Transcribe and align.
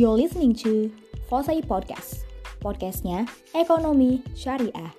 You're 0.00 0.16
listening 0.16 0.56
to 0.64 0.88
Fosai 1.28 1.60
Podcast. 1.60 2.24
Podcastnya 2.64 3.28
Ekonomi 3.52 4.24
Syariah. 4.32 4.96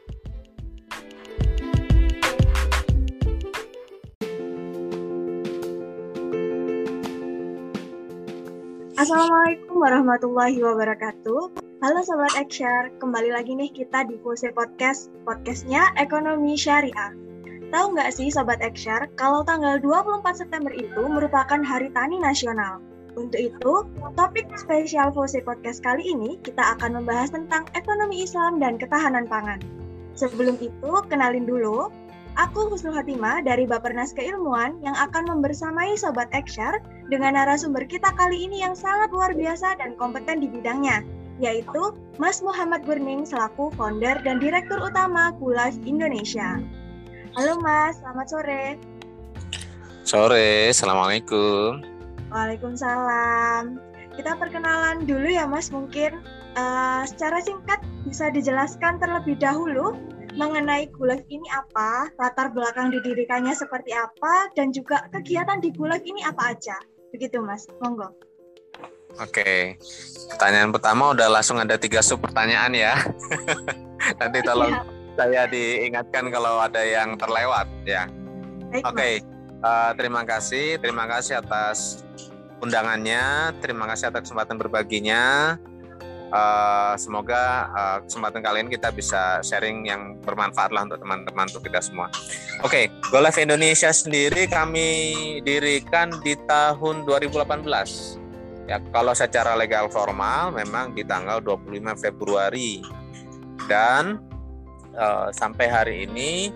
Assalamualaikum 8.94 9.74
warahmatullahi 9.74 10.62
wabarakatuh. 10.62 11.58
Halo 11.82 12.00
Sobat 12.06 12.38
Ekshare, 12.38 12.94
kembali 13.02 13.34
lagi 13.34 13.58
nih 13.58 13.74
kita 13.74 14.06
di 14.06 14.22
Fose 14.22 14.54
Podcast, 14.54 15.10
podcastnya 15.26 15.90
Ekonomi 15.98 16.54
Syariah. 16.54 17.10
Tahu 17.74 17.98
nggak 17.98 18.14
sih 18.14 18.30
Sobat 18.30 18.62
Ekshare, 18.62 19.10
kalau 19.18 19.42
tanggal 19.42 19.82
24 19.82 20.46
September 20.46 20.70
itu 20.70 21.02
merupakan 21.10 21.58
Hari 21.58 21.90
Tani 21.90 22.22
Nasional. 22.22 22.92
Untuk 23.20 23.40
itu, 23.40 23.74
topik 24.16 24.48
spesial 24.56 25.12
Fose 25.12 25.44
Podcast 25.44 25.84
kali 25.84 26.16
ini 26.16 26.40
kita 26.48 26.80
akan 26.80 27.04
membahas 27.04 27.36
tentang 27.36 27.68
ekonomi 27.76 28.24
Islam 28.24 28.64
dan 28.64 28.80
ketahanan 28.80 29.28
pangan. 29.28 29.60
Sebelum 30.16 30.56
itu, 30.64 30.92
kenalin 31.12 31.44
dulu, 31.44 31.92
aku 32.40 32.72
Husnul 32.72 32.96
Hatimah 32.96 33.44
dari 33.44 33.68
Bapernas 33.68 34.16
Keilmuan 34.16 34.80
yang 34.80 34.96
akan 34.96 35.28
membersamai 35.28 36.00
Sobat 36.00 36.32
Ekshare 36.32 36.80
dengan 37.12 37.36
narasumber 37.36 37.84
kita 37.84 38.16
kali 38.16 38.48
ini 38.48 38.64
yang 38.64 38.80
sangat 38.80 39.12
luar 39.12 39.36
biasa 39.36 39.76
dan 39.76 39.92
kompeten 40.00 40.40
di 40.40 40.48
bidangnya, 40.48 41.04
yaitu 41.44 41.92
Mas 42.16 42.40
Muhammad 42.40 42.88
Gurning 42.88 43.28
selaku 43.28 43.76
founder 43.76 44.24
dan 44.24 44.40
direktur 44.40 44.80
utama 44.80 45.36
Kulas 45.36 45.76
Indonesia. 45.84 46.64
Halo 47.36 47.60
Mas, 47.60 48.00
selamat 48.00 48.28
sore. 48.32 48.64
Sore, 50.08 50.72
Assalamualaikum. 50.72 51.91
Waalaikumsalam. 52.32 53.78
Kita 54.16 54.36
perkenalan 54.40 55.04
dulu 55.04 55.28
ya 55.28 55.48
Mas, 55.48 55.72
mungkin 55.72 56.24
uh, 56.56 57.04
secara 57.04 57.44
singkat 57.44 57.80
bisa 58.08 58.32
dijelaskan 58.32 59.00
terlebih 59.00 59.40
dahulu 59.40 59.96
mengenai 60.36 60.88
Gulag 60.96 61.28
ini 61.28 61.44
apa, 61.52 62.08
latar 62.16 62.56
belakang 62.56 62.92
didirikannya 62.92 63.52
seperti 63.52 63.92
apa, 63.92 64.48
dan 64.56 64.72
juga 64.72 65.08
kegiatan 65.12 65.60
di 65.60 65.76
Gulag 65.76 66.04
ini 66.08 66.24
apa 66.24 66.56
aja. 66.56 66.76
Begitu 67.12 67.44
Mas, 67.44 67.68
monggo. 67.84 68.16
Oke, 69.20 69.76
pertanyaan 70.32 70.72
pertama 70.72 71.12
udah 71.12 71.28
langsung 71.28 71.60
ada 71.60 71.76
tiga 71.76 72.00
sub 72.00 72.24
pertanyaan 72.24 72.72
ya. 72.72 72.96
Nanti 74.24 74.40
tolong 74.40 74.72
ya. 74.72 74.82
saya 75.20 75.42
diingatkan 75.52 76.32
kalau 76.32 76.64
ada 76.64 76.80
yang 76.80 77.20
terlewat 77.20 77.68
ya. 77.84 78.08
Oke, 78.88 79.20
uh, 79.64 79.92
terima 79.96 80.26
kasih, 80.26 80.78
terima 80.82 81.06
kasih 81.08 81.40
atas 81.40 82.06
undangannya, 82.62 83.56
terima 83.64 83.90
kasih 83.90 84.14
atas 84.14 84.30
kesempatan 84.30 84.58
berbaginya. 84.58 85.56
Uh, 86.32 86.96
semoga 86.96 87.68
uh, 87.76 87.98
kesempatan 88.08 88.40
kali 88.40 88.64
ini 88.64 88.80
kita 88.80 88.88
bisa 88.96 89.44
sharing 89.44 89.84
yang 89.84 90.16
bermanfaat 90.24 90.72
lah 90.72 90.88
untuk 90.88 91.04
teman-teman 91.04 91.46
untuk 91.52 91.64
kita 91.68 91.84
semua. 91.84 92.08
Oke, 92.64 92.88
okay, 92.88 93.12
GoLive 93.12 93.44
Indonesia 93.44 93.92
sendiri 93.92 94.48
kami 94.48 94.90
dirikan 95.44 96.08
di 96.24 96.40
tahun 96.48 97.04
2018 97.04 98.22
Ya, 98.72 98.80
kalau 98.96 99.12
secara 99.12 99.52
legal 99.60 99.92
formal 99.92 100.56
memang 100.56 100.96
di 100.96 101.04
tanggal 101.04 101.44
25 101.44 101.92
Februari 102.00 102.80
dan 103.68 104.22
uh, 104.96 105.28
sampai 105.36 105.68
hari 105.68 105.96
ini 106.08 106.56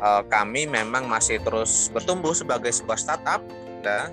uh, 0.00 0.22
kami 0.26 0.68
memang 0.68 1.08
masih 1.08 1.40
terus 1.40 1.88
bertumbuh 1.92 2.32
sebagai 2.32 2.72
sebuah 2.72 2.98
startup. 2.98 3.40
Ya. 3.84 4.10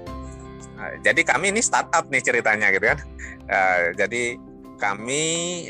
Uh, 0.78 0.94
jadi 1.02 1.22
kami 1.24 1.52
ini 1.56 1.62
startup 1.64 2.08
nih 2.08 2.24
ceritanya 2.24 2.70
gitu 2.72 2.86
kan. 2.94 3.00
Uh, 3.48 3.82
jadi 3.98 4.38
kami 4.80 5.24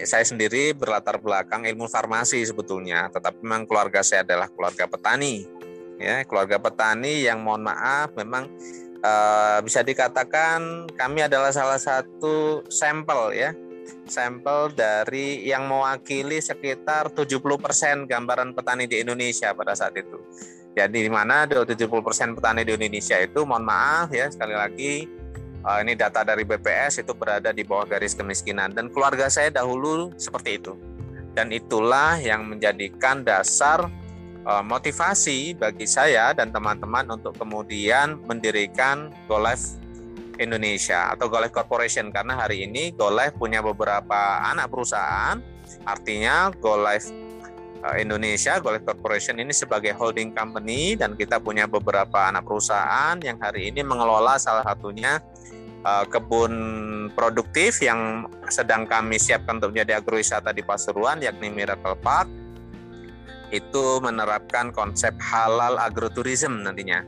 saya 0.10 0.26
sendiri 0.26 0.74
berlatar 0.74 1.22
belakang 1.22 1.70
ilmu 1.70 1.86
farmasi 1.86 2.42
sebetulnya, 2.42 3.14
tetapi 3.14 3.46
memang 3.46 3.70
keluarga 3.70 4.02
saya 4.02 4.26
adalah 4.26 4.50
keluarga 4.50 4.90
petani. 4.90 5.46
Ya, 6.02 6.26
keluarga 6.26 6.58
petani 6.58 7.22
yang 7.24 7.46
mohon 7.46 7.64
maaf 7.64 8.12
memang 8.18 8.50
uh, 9.06 9.62
bisa 9.62 9.86
dikatakan 9.86 10.90
kami 10.98 11.30
adalah 11.30 11.54
salah 11.54 11.78
satu 11.78 12.66
sampel 12.68 13.38
ya 13.38 13.54
sampel 14.08 14.72
dari 14.74 15.44
yang 15.48 15.68
mewakili 15.68 16.40
sekitar 16.40 17.12
70% 17.12 18.10
gambaran 18.10 18.54
petani 18.56 18.86
di 18.90 19.02
Indonesia 19.02 19.52
pada 19.56 19.74
saat 19.74 19.96
itu. 19.96 20.20
Jadi 20.74 21.06
di 21.06 21.12
mana 21.12 21.46
70% 21.46 21.78
petani 22.34 22.66
di 22.66 22.74
Indonesia 22.74 23.18
itu 23.22 23.46
mohon 23.46 23.62
maaf 23.62 24.10
ya 24.10 24.26
sekali 24.34 24.58
lagi 24.58 25.06
uh, 25.62 25.78
ini 25.86 25.94
data 25.94 26.26
dari 26.26 26.42
BPS 26.42 27.06
itu 27.06 27.14
berada 27.14 27.54
di 27.54 27.62
bawah 27.62 27.86
garis 27.86 28.18
kemiskinan 28.18 28.74
dan 28.74 28.90
keluarga 28.90 29.30
saya 29.30 29.54
dahulu 29.54 30.10
seperti 30.18 30.58
itu. 30.58 30.74
Dan 31.34 31.50
itulah 31.50 32.18
yang 32.22 32.46
menjadikan 32.46 33.26
dasar 33.26 33.90
Eh, 34.44 34.64
motivasi 34.68 35.56
bagi 35.56 35.88
saya 35.88 36.36
dan 36.36 36.52
teman-teman 36.52 37.16
untuk 37.16 37.32
kemudian 37.40 38.20
mendirikan 38.28 39.08
GoLive 39.32 39.80
Indonesia 40.44 41.12
atau 41.16 41.32
GoLive 41.32 41.56
Corporation. 41.56 42.12
Karena 42.12 42.38
hari 42.38 42.68
ini 42.68 42.92
GoLive 42.94 43.36
punya 43.36 43.64
beberapa 43.64 44.44
anak 44.44 44.70
perusahaan. 44.70 45.40
Artinya 45.88 46.52
GoLive 46.54 47.08
eh, 47.84 47.96
Indonesia 48.04 48.60
GoLive 48.60 48.86
Corporation 48.86 49.40
ini 49.40 49.56
sebagai 49.56 49.96
holding 49.96 50.36
company. 50.36 51.00
Dan 51.00 51.16
kita 51.16 51.40
punya 51.40 51.66
beberapa 51.66 52.30
anak 52.30 52.44
perusahaan 52.46 53.16
yang 53.24 53.40
hari 53.40 53.72
ini 53.72 53.82
mengelola 53.82 54.36
salah 54.38 54.64
satunya 54.64 55.24
eh, 55.82 56.06
kebun 56.12 56.54
produktif 57.16 57.84
yang 57.84 58.28
sedang 58.48 58.88
kami 58.88 59.20
siapkan 59.20 59.60
untuk 59.60 59.76
menjadi 59.76 60.00
agrowisata 60.00 60.52
di 60.52 60.64
Pasuruan 60.64 61.20
yakni 61.24 61.52
Miracle 61.52 61.96
Park. 62.00 62.28
Itu 63.54 64.02
menerapkan 64.02 64.74
konsep 64.74 65.14
halal 65.22 65.78
agroturism 65.78 66.66
nantinya. 66.66 67.06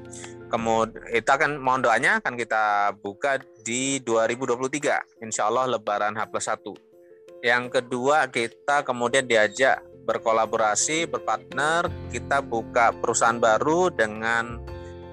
Kemudian 0.56 1.04
itu 1.12 1.28
akan 1.28 1.60
mohon 1.60 1.84
doanya 1.84 2.24
akan 2.24 2.40
kita 2.40 2.96
buka 3.04 3.44
di 3.60 4.00
2023, 4.00 5.20
insya 5.20 5.52
Allah 5.52 5.76
Lebaran 5.76 6.16
H 6.16 6.32
plus 6.32 6.48
1. 6.48 7.44
Yang 7.44 7.64
kedua 7.76 8.32
kita 8.32 8.88
kemudian 8.88 9.28
diajak 9.28 9.84
berkolaborasi, 10.08 11.12
berpartner, 11.12 11.92
kita 12.08 12.40
buka 12.40 12.96
perusahaan 12.96 13.36
baru 13.36 13.92
dengan 13.92 14.64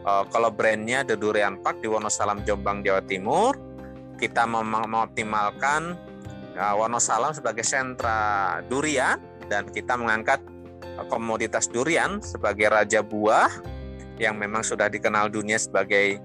uh, 0.06 0.22
kalau 0.30 0.54
brandnya 0.54 1.02
The 1.02 1.18
Durian 1.18 1.58
Park 1.58 1.82
di 1.82 1.90
Wonosalam, 1.90 2.46
Jombang, 2.46 2.86
Jawa 2.86 3.02
Timur. 3.02 3.58
Kita 4.22 4.46
mem 4.46 4.62
mengoptimalkan 4.62 5.98
uh, 6.54 6.74
Wonosalam 6.78 7.34
sebagai 7.34 7.66
sentra 7.66 8.62
durian 8.70 9.18
dan 9.50 9.66
kita 9.66 9.98
mengangkat 9.98 10.38
komoditas 11.10 11.66
durian 11.66 12.22
sebagai 12.22 12.70
raja 12.70 13.02
buah 13.02 13.81
yang 14.22 14.38
memang 14.38 14.62
sudah 14.62 14.86
dikenal 14.86 15.26
dunia 15.26 15.58
sebagai 15.58 16.22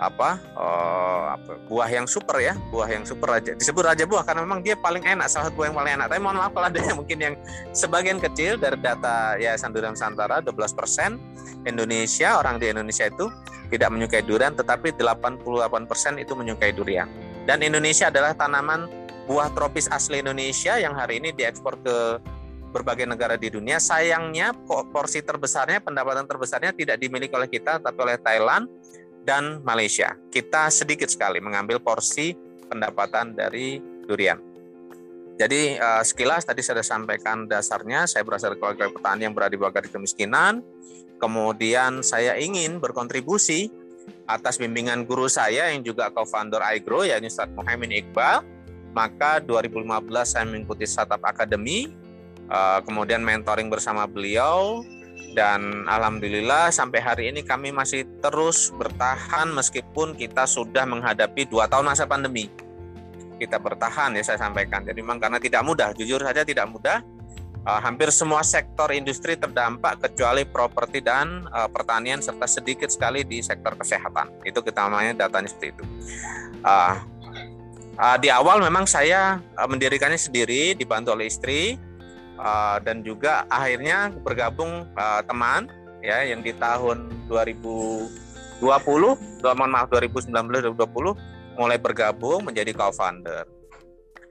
apa, 0.00 0.40
uh, 0.56 1.36
apa 1.36 1.60
buah 1.68 1.92
yang 1.92 2.08
super 2.08 2.40
ya 2.40 2.56
buah 2.72 2.88
yang 2.88 3.04
super 3.04 3.36
raja. 3.36 3.52
Disebut 3.52 3.84
raja 3.84 4.08
buah 4.08 4.24
karena 4.24 4.40
memang 4.48 4.64
dia 4.64 4.72
paling 4.78 5.04
enak 5.04 5.28
salah 5.28 5.52
satu 5.52 5.60
buah 5.60 5.68
yang 5.68 5.76
paling 5.76 5.92
enak. 6.00 6.06
Tapi 6.08 6.20
mohon 6.24 6.40
maaf 6.40 6.56
kalau 6.56 6.72
ada 6.72 6.80
yang 6.80 6.96
mungkin 6.96 7.18
yang 7.20 7.34
sebagian 7.76 8.16
kecil 8.16 8.56
dari 8.56 8.80
data 8.80 9.36
Yayasan 9.36 9.76
Durian 9.76 9.92
Santara 9.92 10.40
12% 10.40 11.68
Indonesia 11.68 12.40
orang 12.40 12.56
di 12.56 12.72
Indonesia 12.72 13.12
itu 13.12 13.28
tidak 13.70 13.92
menyukai 13.92 14.24
durian 14.24 14.56
tetapi 14.56 14.96
88% 14.96 15.44
itu 16.16 16.32
menyukai 16.32 16.72
durian. 16.72 17.06
Dan 17.44 17.60
Indonesia 17.60 18.08
adalah 18.08 18.32
tanaman 18.32 18.88
buah 19.28 19.52
tropis 19.52 19.86
asli 19.92 20.24
Indonesia 20.24 20.80
yang 20.80 20.96
hari 20.96 21.20
ini 21.20 21.30
diekspor 21.30 21.76
ke 21.84 21.96
berbagai 22.70 23.04
negara 23.04 23.34
di 23.34 23.50
dunia. 23.50 23.82
Sayangnya 23.82 24.54
porsi 24.66 25.20
terbesarnya, 25.20 25.82
pendapatan 25.82 26.24
terbesarnya 26.24 26.70
tidak 26.72 26.96
dimiliki 27.02 27.34
oleh 27.34 27.50
kita, 27.50 27.82
tapi 27.82 27.98
oleh 28.00 28.16
Thailand 28.22 28.70
dan 29.26 29.60
Malaysia. 29.66 30.16
Kita 30.30 30.70
sedikit 30.72 31.10
sekali 31.10 31.42
mengambil 31.42 31.82
porsi 31.82 32.32
pendapatan 32.70 33.34
dari 33.34 33.82
durian. 34.06 34.38
Jadi 35.40 35.80
uh, 35.80 36.04
sekilas 36.04 36.44
tadi 36.44 36.60
saya 36.60 36.84
sampaikan 36.84 37.48
dasarnya, 37.48 38.04
saya 38.04 38.20
berasal 38.22 38.52
dari 38.52 38.60
keluarga 38.60 38.92
petani 38.92 39.24
yang 39.24 39.32
berada 39.32 39.56
di 39.56 39.58
bawah 39.58 39.72
garis 39.72 39.88
kemiskinan. 39.88 40.60
Kemudian 41.16 42.04
saya 42.04 42.36
ingin 42.36 42.76
berkontribusi 42.76 43.72
atas 44.28 44.60
bimbingan 44.60 45.08
guru 45.08 45.28
saya 45.32 45.72
yang 45.72 45.80
juga 45.80 46.12
co-founder 46.12 46.60
iGrow, 46.76 47.08
yakni 47.08 47.32
Ustaz 47.32 47.48
Muhammad 47.56 47.88
Iqbal. 47.88 48.44
Maka 48.90 49.38
2015 49.46 49.86
saya 50.26 50.44
mengikuti 50.44 50.84
Startup 50.84 51.22
Academy 51.22 51.88
uh, 52.50 52.82
kemudian 52.82 53.22
mentoring 53.22 53.70
bersama 53.70 54.04
beliau. 54.10 54.82
Dan 55.30 55.86
alhamdulillah 55.86 56.74
sampai 56.74 56.98
hari 56.98 57.24
ini 57.30 57.46
kami 57.46 57.70
masih 57.70 58.02
terus 58.18 58.74
bertahan 58.74 59.46
meskipun 59.54 60.18
kita 60.18 60.42
sudah 60.42 60.82
menghadapi 60.82 61.46
dua 61.46 61.70
tahun 61.70 61.86
masa 61.86 62.02
pandemi. 62.02 62.50
Kita 63.38 63.62
bertahan 63.62 64.18
ya 64.18 64.26
saya 64.26 64.42
sampaikan. 64.42 64.82
Jadi 64.82 64.98
memang 64.98 65.22
karena 65.22 65.38
tidak 65.38 65.62
mudah 65.62 65.94
jujur 65.94 66.18
saja 66.18 66.42
tidak 66.42 66.66
mudah. 66.66 66.98
Uh, 67.62 67.78
hampir 67.78 68.10
semua 68.10 68.42
sektor 68.42 68.90
industri 68.90 69.36
terdampak 69.38 70.02
kecuali 70.02 70.48
properti 70.48 70.98
dan 71.04 71.46
uh, 71.54 71.68
pertanian 71.70 72.18
serta 72.18 72.48
sedikit 72.50 72.90
sekali 72.90 73.22
di 73.22 73.38
sektor 73.38 73.78
kesehatan. 73.78 74.42
Itu 74.42 74.66
kita 74.66 74.90
namanya 74.90 75.28
datanya 75.28 75.46
seperti 75.46 75.78
itu. 75.78 75.84
Uh, 76.66 76.98
Uh, 78.00 78.16
di 78.16 78.32
awal 78.32 78.64
memang 78.64 78.88
saya 78.88 79.44
uh, 79.60 79.68
mendirikannya 79.68 80.16
sendiri, 80.16 80.72
dibantu 80.72 81.12
oleh 81.12 81.28
istri, 81.28 81.76
uh, 82.40 82.80
dan 82.80 83.04
juga 83.04 83.44
akhirnya 83.52 84.08
bergabung 84.24 84.88
uh, 84.96 85.20
teman 85.28 85.68
ya 86.00 86.24
yang 86.24 86.40
di 86.40 86.56
tahun 86.56 87.12
2020, 87.28 88.64
mohon 88.64 89.70
maaf 89.70 89.92
2019 89.92 90.32
2020 90.32 91.60
mulai 91.60 91.76
bergabung 91.76 92.48
menjadi 92.48 92.72
co-founder 92.72 93.44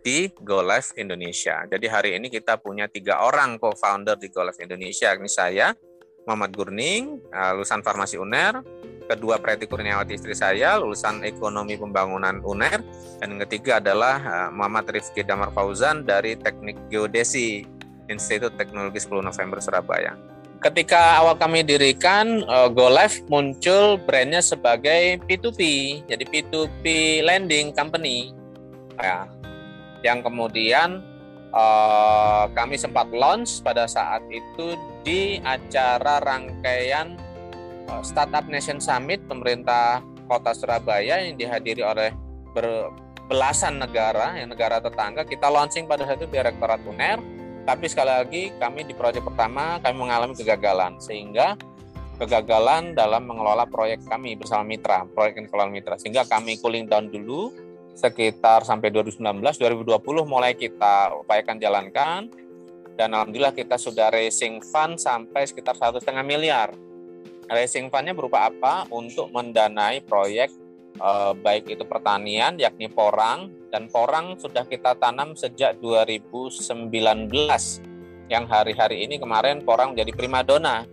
di 0.02 0.34
Go 0.42 0.66
Live 0.66 0.98
Indonesia. 0.98 1.64
Jadi 1.70 1.86
hari 1.86 2.10
ini 2.18 2.34
kita 2.34 2.58
punya 2.58 2.90
tiga 2.90 3.22
orang 3.22 3.62
co-founder 3.62 4.18
di 4.18 4.34
Go 4.34 4.42
Live 4.42 4.58
Indonesia. 4.58 5.14
Ini 5.14 5.30
saya, 5.30 5.68
Muhammad 6.26 6.56
Gurning, 6.56 7.22
lulusan 7.30 7.86
Farmasi 7.86 8.18
UNER, 8.18 8.64
kedua 9.10 9.42
Preti 9.42 9.66
Kurniawati 9.66 10.14
istri 10.14 10.38
saya 10.38 10.78
lulusan 10.78 11.26
Ekonomi 11.26 11.74
Pembangunan 11.82 12.46
UNER 12.46 12.86
dan 13.18 13.28
yang 13.34 13.42
ketiga 13.50 13.82
adalah 13.82 14.22
uh, 14.22 14.50
Muhammad 14.54 14.86
Rifki 14.94 15.26
Damar 15.26 15.50
Fauzan 15.50 16.06
dari 16.06 16.38
Teknik 16.38 16.78
Geodesi 16.94 17.66
Institut 18.10 18.58
Teknologi 18.58 19.00
10 19.00 19.24
November 19.24 19.62
Surabaya. 19.64 20.18
Ketika 20.60 21.24
awal 21.24 21.40
kami 21.40 21.64
dirikan 21.64 22.44
uh, 22.52 22.68
Go 22.68 22.92
Live 22.92 23.24
muncul 23.32 23.96
brandnya 24.04 24.44
sebagai 24.44 25.24
P2P, 25.24 25.62
jadi 26.12 26.24
P2P 26.28 26.86
lending 27.24 27.72
company. 27.72 28.36
Ya. 29.00 29.24
Yang 30.04 30.28
kemudian 30.28 31.00
uh, 31.56 32.52
kami 32.52 32.76
sempat 32.76 33.08
launch 33.16 33.64
pada 33.64 33.88
saat 33.88 34.20
itu 34.28 34.76
di 35.08 35.40
acara 35.48 36.20
rangkaian 36.20 37.16
Eh, 37.90 38.04
Startup 38.06 38.46
Nation 38.46 38.78
Summit 38.78 39.26
pemerintah 39.26 40.06
Kota 40.30 40.54
Surabaya 40.54 41.26
yang 41.26 41.36
dihadiri 41.36 41.82
oleh 41.82 42.14
berbelasan 42.54 43.82
negara, 43.82 44.38
yang 44.38 44.54
negara 44.54 44.78
tetangga. 44.78 45.26
Kita 45.26 45.50
launching 45.50 45.90
pada 45.90 46.06
saat 46.06 46.22
itu 46.22 46.30
Direktorat 46.30 46.82
UNER, 46.86 47.18
tapi 47.66 47.86
sekali 47.88 48.12
lagi 48.12 48.44
kami 48.56 48.86
di 48.86 48.94
proyek 48.94 49.24
pertama 49.24 49.80
kami 49.80 49.96
mengalami 49.96 50.34
kegagalan 50.36 51.00
sehingga 51.02 51.60
kegagalan 52.20 52.92
dalam 52.94 53.24
mengelola 53.26 53.64
proyek 53.64 54.04
kami 54.04 54.36
bersama 54.36 54.68
mitra, 54.68 55.08
proyek 55.08 55.40
yang 55.40 55.46
dikelola 55.48 55.72
mitra. 55.72 55.96
Sehingga 55.96 56.28
kami 56.28 56.60
cooling 56.60 56.84
down 56.92 57.08
dulu 57.08 57.56
sekitar 57.96 58.68
sampai 58.68 58.92
2019, 58.92 59.40
2020 59.40 59.96
mulai 60.28 60.52
kita 60.56 61.16
upayakan 61.24 61.56
jalankan 61.60 62.28
dan 63.00 63.08
alhamdulillah 63.16 63.56
kita 63.56 63.80
sudah 63.80 64.12
raising 64.12 64.60
fund 64.60 65.00
sampai 65.00 65.48
sekitar 65.48 65.80
satu 65.80 66.04
setengah 66.04 66.24
miliar 66.28 66.76
Racing 67.50 67.90
fund-nya 67.90 68.14
berupa 68.14 68.46
apa? 68.46 68.86
Untuk 68.94 69.34
mendanai 69.34 70.06
proyek 70.06 70.54
eh, 70.98 71.34
baik 71.38 71.70
itu 71.70 71.84
pertanian 71.86 72.58
yakni 72.58 72.90
porang 72.90 73.54
dan 73.70 73.86
porang 73.92 74.34
sudah 74.42 74.66
kita 74.66 74.98
tanam 74.98 75.38
sejak 75.38 75.78
2019 75.78 76.90
yang 78.30 78.46
hari-hari 78.46 79.10
ini 79.10 79.18
kemarin 79.18 79.66
porang 79.66 79.94
menjadi 79.94 80.14
primadona. 80.14 80.86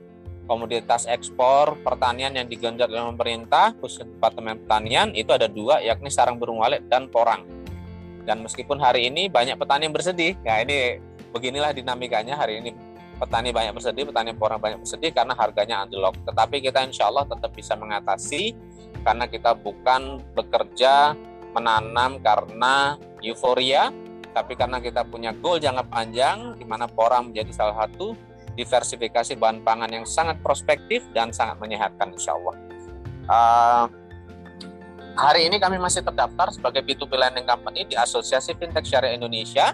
Komoditas 0.47 1.11
ekspor 1.11 1.75
pertanian 1.83 2.31
yang 2.31 2.47
digenjot 2.47 2.87
oleh 2.87 3.03
pemerintah 3.11 3.75
khusus 3.83 4.07
Departemen 4.07 4.63
Pertanian 4.63 5.11
itu 5.11 5.35
ada 5.35 5.51
dua 5.51 5.83
yakni 5.83 6.07
sarang 6.07 6.39
burung 6.39 6.63
walet 6.63 6.87
dan 6.87 7.11
porang. 7.11 7.43
Dan 8.23 8.47
meskipun 8.47 8.79
hari 8.79 9.11
ini 9.11 9.27
banyak 9.27 9.59
petani 9.59 9.91
yang 9.91 9.95
bersedih 9.95 10.39
ya 10.47 10.63
ini 10.63 11.03
beginilah 11.35 11.75
dinamikanya 11.75 12.39
hari 12.39 12.63
ini. 12.63 12.71
Petani 13.19 13.51
banyak 13.51 13.75
bersedih, 13.75 14.07
petani 14.07 14.39
porang 14.39 14.63
banyak 14.63 14.87
bersedih 14.87 15.11
karena 15.11 15.35
harganya 15.35 15.83
anjlok. 15.83 16.15
Tetapi 16.23 16.63
kita 16.63 16.87
insya 16.87 17.11
Allah 17.11 17.27
tetap 17.27 17.51
bisa 17.51 17.75
mengatasi 17.75 18.55
karena 19.07 19.31
kita 19.31 19.55
bukan 19.55 20.19
bekerja 20.35 21.15
menanam 21.55 22.19
karena 22.19 22.99
euforia, 23.23 23.95
tapi 24.35 24.59
karena 24.59 24.83
kita 24.83 25.07
punya 25.07 25.31
goal 25.31 25.63
jangka 25.63 25.87
panjang 25.87 26.59
di 26.59 26.67
mana 26.67 26.91
porang 26.91 27.31
menjadi 27.31 27.55
salah 27.55 27.87
satu 27.87 28.19
diversifikasi 28.59 29.39
bahan 29.39 29.63
pangan 29.63 29.89
yang 29.95 30.03
sangat 30.03 30.43
prospektif 30.43 31.07
dan 31.15 31.31
sangat 31.31 31.63
menyehatkan 31.63 32.11
insya 32.11 32.35
Allah. 32.35 32.55
Uh, 33.31 33.85
hari 35.15 35.47
ini 35.47 35.63
kami 35.63 35.79
masih 35.79 36.03
terdaftar 36.03 36.51
sebagai 36.51 36.83
B2B 36.83 37.15
Lending 37.15 37.47
Company 37.47 37.87
di 37.87 37.95
Asosiasi 37.95 38.59
Fintech 38.59 38.85
Syariah 38.85 39.15
Indonesia, 39.15 39.71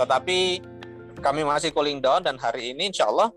tetapi 0.00 0.64
kami 1.20 1.44
masih 1.44 1.70
cooling 1.76 2.00
down 2.00 2.24
dan 2.24 2.40
hari 2.40 2.72
ini 2.72 2.88
insya 2.88 3.06
Allah 3.12 3.30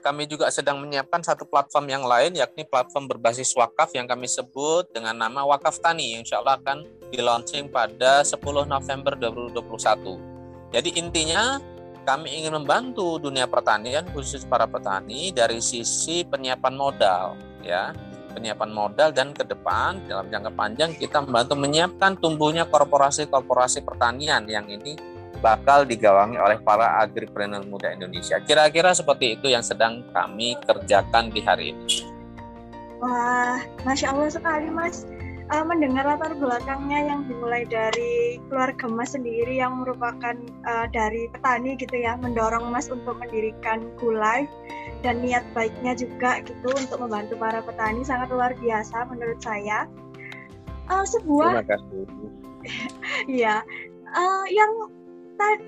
kami 0.00 0.24
juga 0.26 0.48
sedang 0.48 0.80
menyiapkan 0.80 1.20
satu 1.20 1.44
platform 1.44 1.86
yang 1.92 2.04
lain 2.08 2.34
yakni 2.34 2.64
platform 2.64 3.06
berbasis 3.06 3.52
wakaf 3.54 3.92
yang 3.92 4.08
kami 4.08 4.26
sebut 4.26 4.88
dengan 4.90 5.14
nama 5.14 5.44
Wakaf 5.44 5.78
Tani 5.78 6.16
yang 6.16 6.24
insya 6.24 6.40
Allah 6.40 6.56
akan 6.56 6.88
di 7.12 7.20
launching 7.20 7.68
pada 7.68 8.24
10 8.24 8.40
November 8.64 9.12
2021. 9.14 10.72
Jadi 10.72 10.90
intinya 10.96 11.60
kami 12.08 12.42
ingin 12.42 12.56
membantu 12.56 13.20
dunia 13.20 13.44
pertanian 13.44 14.08
khusus 14.10 14.42
para 14.48 14.64
petani 14.64 15.30
dari 15.30 15.60
sisi 15.60 16.24
penyiapan 16.24 16.74
modal 16.74 17.36
ya 17.60 17.92
penyiapan 18.32 18.70
modal 18.72 19.10
dan 19.12 19.34
ke 19.36 19.44
depan 19.44 20.00
dalam 20.08 20.30
jangka 20.30 20.50
panjang 20.54 20.90
kita 20.96 21.20
membantu 21.20 21.54
menyiapkan 21.58 22.16
tumbuhnya 22.16 22.64
korporasi-korporasi 22.70 23.84
pertanian 23.84 24.46
yang 24.48 24.64
ini 24.70 24.96
bakal 25.40 25.88
digawangi 25.88 26.36
oleh 26.36 26.60
para 26.60 27.00
agripreneur 27.00 27.64
muda 27.64 27.92
Indonesia. 27.92 28.38
Kira-kira 28.44 28.92
seperti 28.92 29.40
itu 29.40 29.48
yang 29.48 29.64
sedang 29.64 30.04
kami 30.12 30.56
kerjakan 30.68 31.32
di 31.32 31.40
hari 31.40 31.72
ini. 31.72 31.88
Wah, 33.00 33.64
masya 33.88 34.12
Allah 34.12 34.28
sekali 34.28 34.68
Mas. 34.68 35.08
Uh, 35.50 35.66
mendengar 35.66 36.06
latar 36.06 36.30
belakangnya 36.38 37.10
yang 37.10 37.26
dimulai 37.26 37.66
dari 37.66 38.38
keluarga 38.46 38.86
Mas 38.86 39.18
sendiri 39.18 39.58
yang 39.58 39.82
merupakan 39.82 40.38
uh, 40.62 40.86
dari 40.94 41.26
petani 41.34 41.74
gitu 41.74 41.90
ya, 41.90 42.14
mendorong 42.22 42.70
Mas 42.70 42.86
untuk 42.86 43.18
mendirikan 43.18 43.82
Gulai 43.98 44.46
dan 45.02 45.18
niat 45.18 45.42
baiknya 45.50 45.98
juga 45.98 46.38
gitu 46.46 46.70
untuk 46.70 47.02
membantu 47.02 47.34
para 47.34 47.66
petani 47.66 48.06
sangat 48.06 48.30
luar 48.30 48.54
biasa 48.62 49.10
menurut 49.10 49.42
saya. 49.42 49.90
Uh, 50.86 51.02
sebuah 51.02 51.66
Terima 51.66 51.66
kasih. 51.66 52.02
ya, 53.42 53.56
uh, 54.14 54.46
yang 54.46 54.70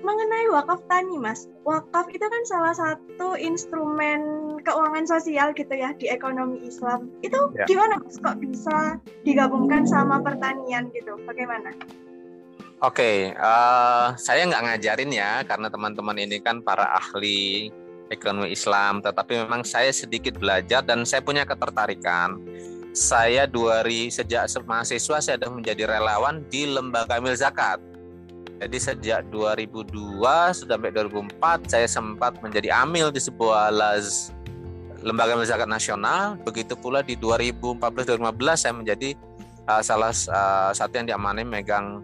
mengenai 0.01 0.47
wakaf 0.53 0.81
tani 0.87 1.17
mas. 1.19 1.49
Wakaf 1.65 2.09
itu 2.11 2.23
kan 2.23 2.43
salah 2.45 2.73
satu 2.75 3.35
instrumen 3.37 4.21
keuangan 4.63 5.05
sosial 5.05 5.51
gitu 5.53 5.73
ya 5.73 5.91
di 5.97 6.09
ekonomi 6.09 6.63
Islam. 6.65 7.09
Itu 7.25 7.53
ya. 7.57 7.65
gimana 7.65 7.99
mas? 7.99 8.19
Kok 8.21 8.39
bisa 8.41 8.97
digabungkan 9.27 9.85
sama 9.85 10.21
pertanian 10.21 10.89
gitu? 10.93 11.17
Bagaimana? 11.25 11.73
Oke, 12.83 12.99
okay, 12.99 13.17
uh, 13.39 14.11
eh, 14.11 14.19
saya 14.19 14.43
nggak 14.43 14.63
ngajarin 14.67 15.11
ya 15.15 15.39
karena 15.47 15.71
teman-teman 15.71 16.19
ini 16.19 16.43
kan 16.43 16.59
para 16.59 16.83
ahli 16.99 17.71
ekonomi 18.11 18.51
Islam, 18.51 18.99
tetapi 18.99 19.47
memang 19.47 19.63
saya 19.63 19.87
sedikit 19.95 20.35
belajar 20.35 20.83
dan 20.83 21.07
saya 21.07 21.23
punya 21.23 21.47
ketertarikan. 21.47 22.43
Saya 22.91 23.49
dua 23.49 23.81
hari 23.81 24.11
sejak 24.11 24.45
mahasiswa 24.67 25.17
saya 25.17 25.39
sudah 25.39 25.49
menjadi 25.49 25.89
relawan 25.89 26.43
di 26.51 26.69
lembaga 26.69 27.17
mil 27.23 27.33
zakat 27.33 27.92
jadi 28.63 28.77
sejak 28.79 29.19
2002 29.27 30.23
sampai 30.55 30.91
2004 30.95 31.67
saya 31.67 31.87
sempat 31.87 32.39
menjadi 32.39 32.71
amil 32.71 33.11
di 33.11 33.19
sebuah 33.19 33.75
las 33.75 34.31
lembaga 35.03 35.35
zakat 35.43 35.67
nasional. 35.67 36.39
Begitu 36.47 36.79
pula 36.79 37.03
di 37.03 37.19
2014-2015 37.19 38.55
saya 38.55 38.73
menjadi 38.73 39.09
uh, 39.67 39.83
salah 39.83 40.15
uh, 40.31 40.71
satu 40.71 40.95
yang 40.95 41.11
diamani 41.11 41.43
megang 41.43 41.99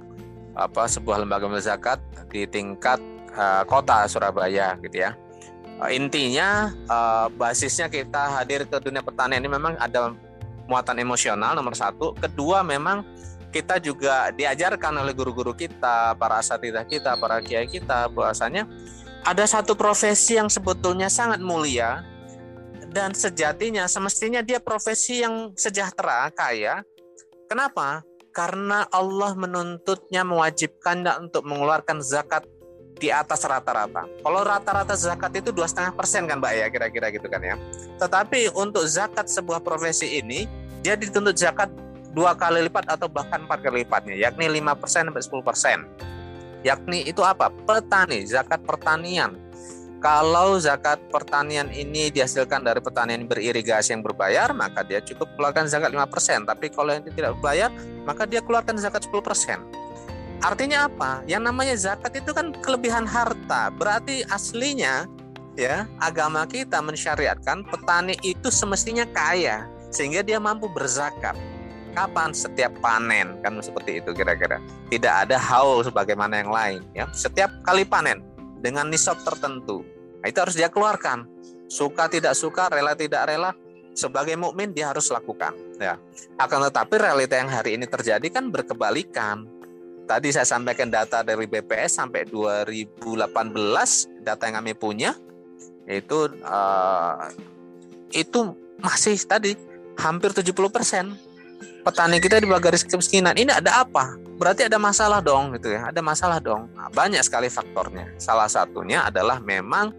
apa 0.60 0.92
sebuah 0.92 1.24
lembaga 1.24 1.48
zakat 1.64 2.04
di 2.28 2.44
tingkat 2.44 3.00
uh, 3.40 3.64
kota 3.64 4.04
Surabaya 4.12 4.76
gitu 4.84 5.08
ya. 5.08 5.16
Uh, 5.80 5.88
intinya 5.96 6.76
uh, 6.92 7.32
basisnya 7.32 7.88
kita 7.88 8.36
hadir 8.36 8.68
ke 8.68 8.78
dunia 8.84 9.00
pertanian 9.00 9.40
ini 9.40 9.48
memang 9.48 9.80
ada 9.80 10.12
muatan 10.68 11.00
emosional 11.00 11.56
nomor 11.56 11.72
satu. 11.72 12.12
Kedua 12.20 12.68
memang 12.68 13.08
kita 13.50 13.82
juga 13.82 14.30
diajarkan 14.34 15.02
oleh 15.02 15.14
guru-guru 15.14 15.58
kita, 15.58 16.14
para 16.16 16.38
asatidah 16.38 16.86
kita, 16.86 17.18
para 17.18 17.42
kiai 17.42 17.66
kita 17.66 18.06
bahwasanya 18.10 18.70
ada 19.26 19.44
satu 19.44 19.74
profesi 19.76 20.38
yang 20.38 20.48
sebetulnya 20.48 21.10
sangat 21.12 21.42
mulia 21.42 22.06
dan 22.90 23.14
sejatinya 23.14 23.86
semestinya 23.86 24.42
dia 24.42 24.58
profesi 24.58 25.22
yang 25.22 25.54
sejahtera, 25.54 26.30
kaya. 26.34 26.82
Kenapa? 27.50 28.06
Karena 28.30 28.86
Allah 28.94 29.34
menuntutnya 29.34 30.22
mewajibkannya 30.22 31.26
untuk 31.26 31.46
mengeluarkan 31.50 32.02
zakat 32.02 32.46
di 33.00 33.10
atas 33.10 33.42
rata-rata. 33.48 34.06
Kalau 34.06 34.42
rata-rata 34.44 34.94
zakat 34.94 35.32
itu 35.40 35.50
dua 35.50 35.66
setengah 35.66 35.96
persen 35.96 36.28
kan, 36.28 36.38
mbak 36.38 36.54
ya 36.54 36.68
kira-kira 36.70 37.08
gitu 37.10 37.26
kan 37.32 37.42
ya. 37.42 37.56
Tetapi 37.98 38.54
untuk 38.54 38.86
zakat 38.86 39.26
sebuah 39.32 39.64
profesi 39.64 40.20
ini 40.20 40.46
dia 40.84 41.00
dituntut 41.00 41.34
zakat 41.36 41.72
dua 42.14 42.34
kali 42.34 42.66
lipat 42.66 42.90
atau 42.90 43.08
bahkan 43.08 43.46
empat 43.46 43.62
kali 43.62 43.86
lipatnya, 43.86 44.16
yakni 44.18 44.50
5% 44.50 45.10
sampai 45.10 45.24
10%. 45.24 46.66
Yakni 46.66 47.08
itu 47.08 47.24
apa? 47.24 47.48
Petani, 47.64 48.28
zakat 48.28 48.60
pertanian. 48.68 49.38
Kalau 50.00 50.56
zakat 50.56 51.00
pertanian 51.12 51.68
ini 51.76 52.08
dihasilkan 52.08 52.64
dari 52.64 52.80
pertanian 52.80 53.28
beririgasi 53.28 53.92
yang 53.92 54.04
berbayar, 54.04 54.56
maka 54.56 54.80
dia 54.84 55.04
cukup 55.04 55.28
keluarkan 55.36 55.68
zakat 55.68 55.92
5%. 55.92 56.48
Tapi 56.48 56.72
kalau 56.72 56.96
yang 56.96 57.04
tidak 57.04 57.36
berbayar, 57.40 57.68
maka 58.08 58.24
dia 58.24 58.40
keluarkan 58.40 58.80
zakat 58.80 59.04
10%. 59.12 59.60
Artinya 60.40 60.88
apa? 60.88 61.20
Yang 61.28 61.44
namanya 61.52 61.76
zakat 61.76 62.16
itu 62.16 62.32
kan 62.32 62.56
kelebihan 62.64 63.04
harta. 63.04 63.68
Berarti 63.76 64.24
aslinya 64.32 65.04
ya 65.60 65.84
agama 66.00 66.48
kita 66.48 66.80
mensyariatkan 66.80 67.68
petani 67.68 68.16
itu 68.24 68.48
semestinya 68.48 69.04
kaya 69.12 69.68
sehingga 69.92 70.24
dia 70.24 70.40
mampu 70.40 70.72
berzakat. 70.72 71.36
Kapan 71.94 72.32
setiap 72.32 72.74
panen 72.80 73.40
kan 73.42 73.58
seperti 73.60 74.00
itu 74.00 74.14
kira-kira. 74.14 74.62
Tidak 74.90 75.14
ada 75.28 75.38
haul 75.38 75.84
sebagaimana 75.84 76.42
yang 76.42 76.52
lain 76.54 76.82
ya. 76.94 77.10
Setiap 77.12 77.50
kali 77.66 77.84
panen 77.84 78.22
dengan 78.62 78.88
nisab 78.88 79.18
tertentu. 79.26 79.84
Nah, 80.20 80.28
itu 80.28 80.38
harus 80.40 80.56
dia 80.56 80.70
keluarkan. 80.70 81.26
Suka 81.70 82.10
tidak 82.10 82.34
suka, 82.34 82.66
rela 82.68 82.98
tidak 82.98 83.30
rela, 83.30 83.54
sebagai 83.94 84.34
mukmin 84.34 84.74
dia 84.74 84.90
harus 84.90 85.10
lakukan 85.14 85.54
ya. 85.78 86.02
Akan 86.42 86.66
tetapi 86.66 86.96
realita 86.98 87.38
yang 87.38 87.50
hari 87.50 87.78
ini 87.78 87.86
terjadi 87.86 88.26
kan 88.34 88.50
berkebalikan 88.50 89.60
Tadi 90.10 90.34
saya 90.34 90.42
sampaikan 90.42 90.90
data 90.90 91.22
dari 91.22 91.46
BPS 91.46 92.02
sampai 92.02 92.26
2018 92.26 92.98
data 94.26 94.42
yang 94.50 94.58
kami 94.58 94.74
punya 94.74 95.14
itu 95.86 96.34
uh, 96.42 97.30
itu 98.10 98.58
masih 98.82 99.22
tadi 99.30 99.54
hampir 100.02 100.34
70 100.34 100.50
persen 100.74 101.14
petani 101.90 102.22
kita 102.22 102.38
di 102.38 102.46
bawah 102.46 102.62
garis 102.62 102.86
kemiskinan. 102.86 103.34
Ini 103.34 103.58
ada 103.58 103.82
apa? 103.82 104.14
Berarti 104.38 104.70
ada 104.70 104.78
masalah 104.78 105.26
dong 105.26 105.58
gitu 105.58 105.74
ya. 105.74 105.90
Ada 105.90 106.06
masalah 106.06 106.38
dong. 106.38 106.70
Nah, 106.78 106.86
banyak 106.94 107.20
sekali 107.26 107.50
faktornya. 107.50 108.14
Salah 108.22 108.46
satunya 108.46 109.02
adalah 109.02 109.42
memang 109.42 109.90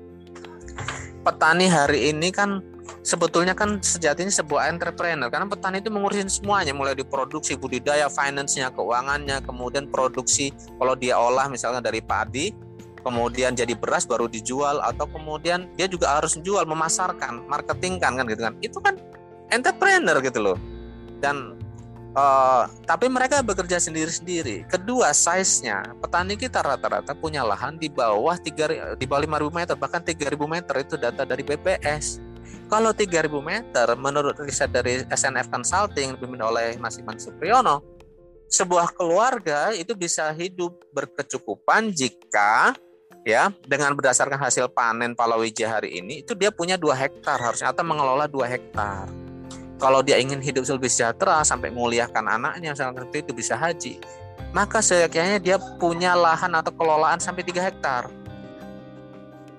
petani 1.26 1.66
hari 1.66 2.14
ini 2.14 2.30
kan 2.30 2.62
sebetulnya 3.02 3.52
kan 3.58 3.82
sejatinya 3.82 4.32
sebuah 4.32 4.70
entrepreneur 4.70 5.28
karena 5.28 5.50
petani 5.50 5.84
itu 5.84 5.92
mengurusin 5.92 6.30
semuanya 6.32 6.72
mulai 6.72 6.96
di 6.96 7.04
produksi 7.04 7.56
budidaya 7.58 8.08
finance-nya 8.08 8.72
keuangannya 8.72 9.44
kemudian 9.44 9.84
produksi 9.88 10.52
kalau 10.80 10.96
dia 10.96 11.20
olah 11.20 11.48
misalnya 11.52 11.84
dari 11.84 12.00
padi 12.00 12.56
kemudian 13.04 13.52
jadi 13.56 13.72
beras 13.76 14.04
baru 14.08 14.28
dijual 14.28 14.80
atau 14.80 15.04
kemudian 15.08 15.68
dia 15.76 15.88
juga 15.88 16.16
harus 16.20 16.40
jual 16.40 16.64
memasarkan 16.64 17.44
marketing 17.48 18.00
kan 18.00 18.16
kan 18.16 18.24
gitu 18.28 18.42
kan 18.44 18.54
itu 18.64 18.78
kan 18.80 18.94
entrepreneur 19.52 20.16
gitu 20.24 20.40
loh 20.40 20.58
dan 21.20 21.56
uh, 22.14 22.64
tapi 22.86 23.06
mereka 23.10 23.42
bekerja 23.42 23.78
sendiri-sendiri. 23.82 24.66
Kedua 24.66 25.10
size-nya. 25.12 25.96
Petani 25.98 26.38
kita 26.38 26.62
rata-rata 26.62 27.12
punya 27.12 27.42
lahan 27.42 27.76
di 27.76 27.90
bawah 27.90 28.38
tiga 28.38 28.70
di 28.96 29.04
bawah 29.04 29.26
5000 29.26 29.58
meter 29.58 29.74
bahkan 29.76 30.02
3000 30.02 30.34
meter 30.46 30.74
itu 30.82 30.94
data 30.96 31.22
dari 31.22 31.42
BPS 31.44 32.30
kalau 32.70 32.94
3000 32.94 33.26
meter 33.42 33.86
menurut 33.98 34.38
riset 34.38 34.70
dari 34.70 35.02
SNF 35.10 35.50
Consulting 35.50 36.14
dipimpin 36.14 36.38
oleh 36.38 36.78
Mas 36.78 37.02
Iman 37.02 37.18
Supriyono, 37.18 37.82
sebuah 38.46 38.94
keluarga 38.94 39.74
itu 39.74 39.90
bisa 39.98 40.30
hidup 40.30 40.78
berkecukupan 40.94 41.90
jika 41.90 42.78
ya 43.26 43.50
dengan 43.66 43.92
berdasarkan 43.98 44.38
hasil 44.38 44.70
panen 44.70 45.18
palawija 45.18 45.66
hari 45.66 45.98
ini 45.98 46.22
itu 46.22 46.32
dia 46.38 46.54
punya 46.54 46.78
dua 46.78 46.94
hektar 46.94 47.42
harusnya 47.42 47.74
atau 47.74 47.82
mengelola 47.82 48.30
dua 48.30 48.46
hektar. 48.46 49.10
Kalau 49.80 50.04
dia 50.04 50.20
ingin 50.20 50.44
hidup 50.44 50.68
lebih 50.68 50.92
sejahtera 50.92 51.40
sampai 51.40 51.72
menguliahkan 51.72 52.20
anaknya 52.20 52.76
seperti 52.76 53.24
itu 53.24 53.32
bisa 53.32 53.56
haji, 53.56 53.96
maka 54.52 54.84
seyogyanya 54.84 55.40
dia 55.40 55.56
punya 55.80 56.12
lahan 56.12 56.52
atau 56.52 56.68
kelolaan 56.76 57.16
sampai 57.16 57.40
tiga 57.48 57.64
hektar. 57.64 58.12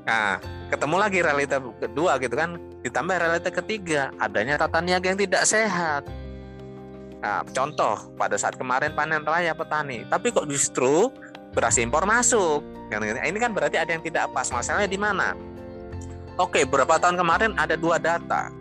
Nah, 0.06 0.38
ketemu 0.70 0.96
lagi 1.02 1.20
realita 1.26 1.58
kedua 1.58 2.22
gitu 2.22 2.38
kan. 2.38 2.62
Ditambah 2.86 3.18
realita 3.18 3.50
ketiga 3.50 4.14
adanya 4.22 4.62
tata 4.62 4.78
niaga 4.78 5.10
yang 5.10 5.18
tidak 5.18 5.42
sehat. 5.42 6.06
Nah, 7.22 7.42
contoh 7.50 7.98
pada 8.14 8.38
saat 8.38 8.58
kemarin 8.62 8.94
panen 8.94 9.26
raya 9.26 9.58
petani. 9.58 10.06
Tapi 10.06 10.30
kok 10.30 10.46
justru 10.46 11.10
beras 11.58 11.82
impor 11.82 12.06
masuk? 12.06 12.62
Ini 12.94 13.38
kan 13.42 13.58
berarti 13.58 13.82
ada 13.82 13.90
yang 13.90 14.06
tidak 14.06 14.30
pas. 14.38 14.54
Masalahnya 14.54 14.86
di 14.86 15.02
mana? 15.02 15.34
Oke 16.38 16.62
beberapa 16.62 17.02
tahun 17.02 17.18
kemarin 17.18 17.58
ada 17.58 17.74
dua 17.74 17.98
data 17.98 18.61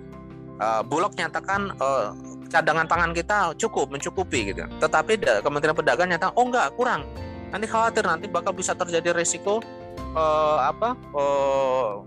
uh, 0.61 0.83
bulog 0.85 1.17
nyatakan 1.17 1.75
uh, 1.81 2.13
cadangan 2.53 2.87
pangan 2.87 3.11
kita 3.17 3.57
cukup 3.57 3.91
mencukupi 3.91 4.55
gitu. 4.55 4.69
Tetapi 4.79 5.43
Kementerian 5.43 5.75
Perdagangan 5.75 6.11
nyata 6.15 6.29
oh 6.37 6.45
enggak 6.47 6.77
kurang. 6.77 7.09
Nanti 7.51 7.67
khawatir 7.67 8.07
nanti 8.07 8.31
bakal 8.31 8.55
bisa 8.55 8.77
terjadi 8.77 9.11
resiko 9.17 9.59
uh, 10.15 10.59
apa 10.63 10.95
uh, 11.17 12.05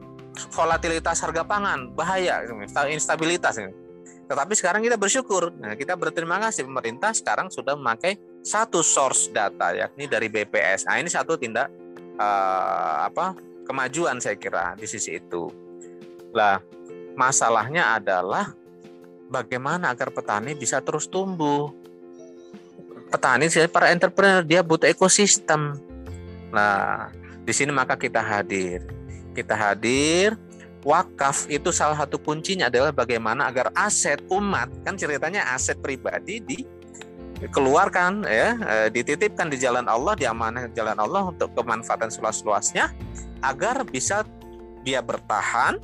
volatilitas 0.53 1.19
harga 1.19 1.43
pangan. 1.43 1.91
Bahaya 1.91 2.45
instabilitas 2.87 3.59
tetapi 4.23 4.53
sekarang 4.55 4.81
kita 4.81 4.95
bersyukur. 4.95 5.51
Nah 5.59 5.75
kita 5.75 5.99
berterima 5.99 6.39
kasih 6.39 6.63
pemerintah 6.63 7.11
sekarang 7.11 7.51
sudah 7.51 7.75
memakai 7.75 8.15
satu 8.43 8.79
source 8.79 9.27
data 9.31 9.75
yakni 9.75 10.07
dari 10.07 10.27
BPS 10.27 10.87
nah 10.87 10.99
ini 10.99 11.07
satu 11.11 11.39
tindak 11.39 11.71
uh, 12.19 13.07
apa 13.07 13.35
kemajuan 13.67 14.19
saya 14.23 14.39
kira 14.39 14.75
di 14.79 14.87
sisi 14.87 15.19
itu. 15.19 15.51
Lah 16.31 16.59
masalahnya 17.13 17.97
adalah 17.97 18.53
bagaimana 19.29 19.93
agar 19.93 20.13
petani 20.13 20.53
bisa 20.53 20.81
terus 20.81 21.09
tumbuh 21.09 21.73
petani 23.09 23.49
para 23.69 23.93
entrepreneur 23.93 24.41
dia 24.41 24.61
butuh 24.65 24.89
ekosistem 24.89 25.77
nah 26.53 27.09
di 27.43 27.51
sini 27.51 27.75
maka 27.75 27.99
kita 27.99 28.23
hadir. 28.23 28.87
Kita 29.35 29.53
hadir. 29.53 30.39
Wakaf 30.83 31.47
itu 31.47 31.71
salah 31.71 31.95
satu 31.95 32.19
kuncinya 32.19 32.67
adalah 32.67 32.91
bagaimana 32.91 33.47
agar 33.47 33.71
aset 33.71 34.19
umat 34.27 34.67
kan 34.83 34.99
ceritanya 34.99 35.55
aset 35.55 35.79
pribadi 35.79 36.43
di 36.43 36.59
keluarkan 37.55 38.27
ya 38.27 38.59
eh, 38.59 38.87
dititipkan 38.91 39.47
di 39.47 39.55
jalan 39.63 39.87
Allah 39.87 40.11
diamanah 40.19 40.67
di 40.67 40.75
jalan 40.75 40.99
Allah 40.99 41.31
untuk 41.31 41.55
kemanfaatan 41.55 42.11
seluas-luasnya 42.11 42.91
agar 43.39 43.87
bisa 43.87 44.27
dia 44.83 44.99
bertahan 44.99 45.79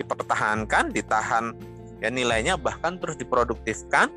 dipertahankan 0.00 0.90
ditahan 0.90 1.52
ya 2.00 2.08
nilainya 2.08 2.56
bahkan 2.56 2.96
terus 2.96 3.20
diproduktifkan 3.20 4.08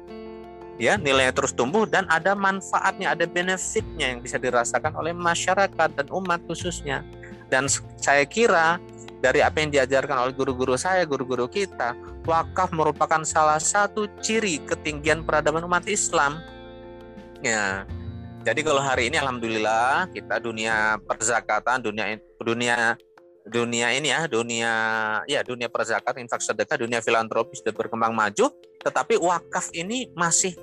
ya 0.82 0.98
nilainya 0.98 1.34
terus 1.36 1.54
tumbuh 1.54 1.86
dan 1.86 2.10
ada 2.10 2.34
manfaatnya, 2.34 3.14
ada 3.14 3.30
benefitnya 3.30 4.16
yang 4.16 4.20
bisa 4.24 4.42
dirasakan 4.42 4.94
oleh 4.98 5.14
masyarakat 5.14 5.90
dan 5.94 6.08
umat 6.10 6.42
khususnya. 6.50 7.06
Dan 7.52 7.70
saya 8.02 8.26
kira 8.26 8.82
dari 9.22 9.46
apa 9.46 9.62
yang 9.62 9.70
diajarkan 9.70 10.28
oleh 10.28 10.34
guru-guru 10.34 10.74
saya, 10.76 11.06
guru-guru 11.06 11.46
kita, 11.46 11.94
wakaf 12.26 12.74
merupakan 12.74 13.22
salah 13.24 13.62
satu 13.62 14.10
ciri 14.20 14.60
ketinggian 14.66 15.22
peradaban 15.22 15.64
umat 15.64 15.86
Islam. 15.86 16.42
Ya. 17.46 17.86
Jadi 18.44 18.60
kalau 18.60 18.84
hari 18.84 19.08
ini 19.08 19.16
alhamdulillah 19.16 20.12
kita 20.12 20.36
dunia 20.44 21.00
perzakatan, 21.08 21.80
dunia 21.80 22.20
dunia 22.44 23.00
dunia 23.44 23.92
ini 23.92 24.12
ya, 24.12 24.26
dunia 24.26 24.72
ya 25.28 25.44
dunia 25.44 25.68
perzakat, 25.68 26.16
infak 26.20 26.40
sedekah, 26.40 26.80
dunia 26.80 27.04
filantropis 27.04 27.60
sudah 27.60 27.76
berkembang 27.76 28.16
maju, 28.16 28.52
tetapi 28.84 29.20
wakaf 29.20 29.72
ini 29.76 30.12
masih 30.16 30.56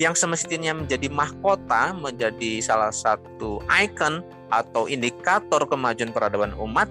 yang 0.00 0.16
semestinya 0.16 0.74
menjadi 0.74 1.06
mahkota, 1.06 1.94
menjadi 1.94 2.58
salah 2.58 2.90
satu 2.90 3.62
ikon 3.70 4.24
atau 4.50 4.90
indikator 4.90 5.62
kemajuan 5.68 6.10
peradaban 6.10 6.50
umat. 6.58 6.90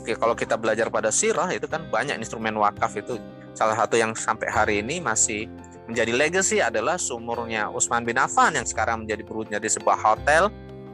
Oke, 0.00 0.16
kalau 0.16 0.32
kita 0.32 0.56
belajar 0.56 0.88
pada 0.88 1.12
sirah 1.12 1.52
itu 1.52 1.68
kan 1.68 1.84
banyak 1.92 2.16
instrumen 2.16 2.56
wakaf 2.56 2.96
itu 2.96 3.20
salah 3.52 3.76
satu 3.76 4.00
yang 4.00 4.16
sampai 4.16 4.48
hari 4.48 4.74
ini 4.80 5.02
masih 5.02 5.44
menjadi 5.84 6.12
legacy 6.14 6.58
adalah 6.62 6.96
sumurnya 6.96 7.68
Utsman 7.68 8.06
bin 8.06 8.16
Affan 8.16 8.56
yang 8.56 8.64
sekarang 8.64 9.04
menjadi 9.04 9.22
perutnya 9.26 9.58
di 9.58 9.68
sebuah 9.68 9.98
hotel 9.98 10.48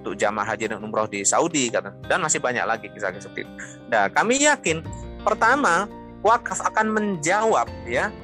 untuk 0.07 0.15
jamaah 0.15 0.47
haji 0.47 0.71
dan 0.71 0.79
umroh 0.79 1.11
di 1.11 1.27
Saudi 1.27 1.67
dan 1.67 1.91
masih 2.23 2.39
banyak 2.39 2.63
lagi 2.63 2.87
kisah-kisah 2.95 3.27
seperti 3.27 3.43
itu. 3.43 3.53
Nah, 3.91 4.07
kami 4.07 4.39
yakin 4.39 4.87
pertama 5.27 5.91
wakaf 6.23 6.63
akan 6.63 6.95
menjawab 6.95 7.67
ya 7.91 8.15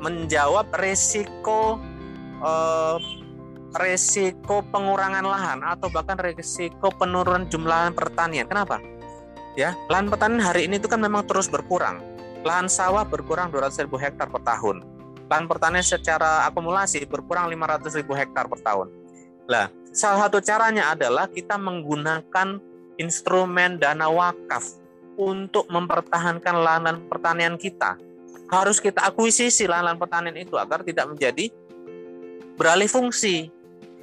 menjawab 0.00 0.72
resiko 0.80 1.76
eh, 2.40 2.96
resiko 3.76 4.64
pengurangan 4.72 5.28
lahan 5.28 5.60
atau 5.60 5.92
bahkan 5.92 6.16
resiko 6.16 6.88
penurunan 6.88 7.44
jumlah 7.52 7.92
pertanian. 7.92 8.48
Kenapa? 8.48 8.80
Ya, 9.60 9.76
lahan 9.92 10.08
pertanian 10.08 10.40
hari 10.40 10.64
ini 10.64 10.80
itu 10.80 10.88
kan 10.88 11.04
memang 11.04 11.28
terus 11.28 11.52
berkurang. 11.52 12.00
Lahan 12.48 12.72
sawah 12.72 13.04
berkurang 13.04 13.52
200 13.52 13.84
ribu 13.84 14.00
hektar 14.00 14.32
per 14.32 14.40
tahun. 14.40 14.80
Lahan 15.28 15.44
pertanian 15.44 15.84
secara 15.84 16.48
akumulasi 16.48 17.04
berkurang 17.04 17.52
500 17.52 18.00
ribu 18.00 18.16
hektar 18.16 18.48
per 18.48 18.64
tahun. 18.64 18.88
Lah, 19.50 19.68
salah 19.90 20.26
satu 20.26 20.38
caranya 20.42 20.94
adalah 20.94 21.26
kita 21.26 21.58
menggunakan 21.58 22.58
instrumen 23.00 23.80
dana 23.80 24.06
wakaf 24.12 24.80
untuk 25.20 25.68
mempertahankan 25.68 26.56
lahan 26.60 26.96
pertanian 27.08 27.56
kita. 27.60 27.96
Harus 28.50 28.82
kita 28.82 29.06
akuisisi 29.06 29.68
lahan 29.68 29.94
pertanian 29.94 30.34
itu 30.34 30.58
agar 30.58 30.82
tidak 30.82 31.12
menjadi 31.12 31.52
beralih 32.58 32.90
fungsi. 32.90 33.48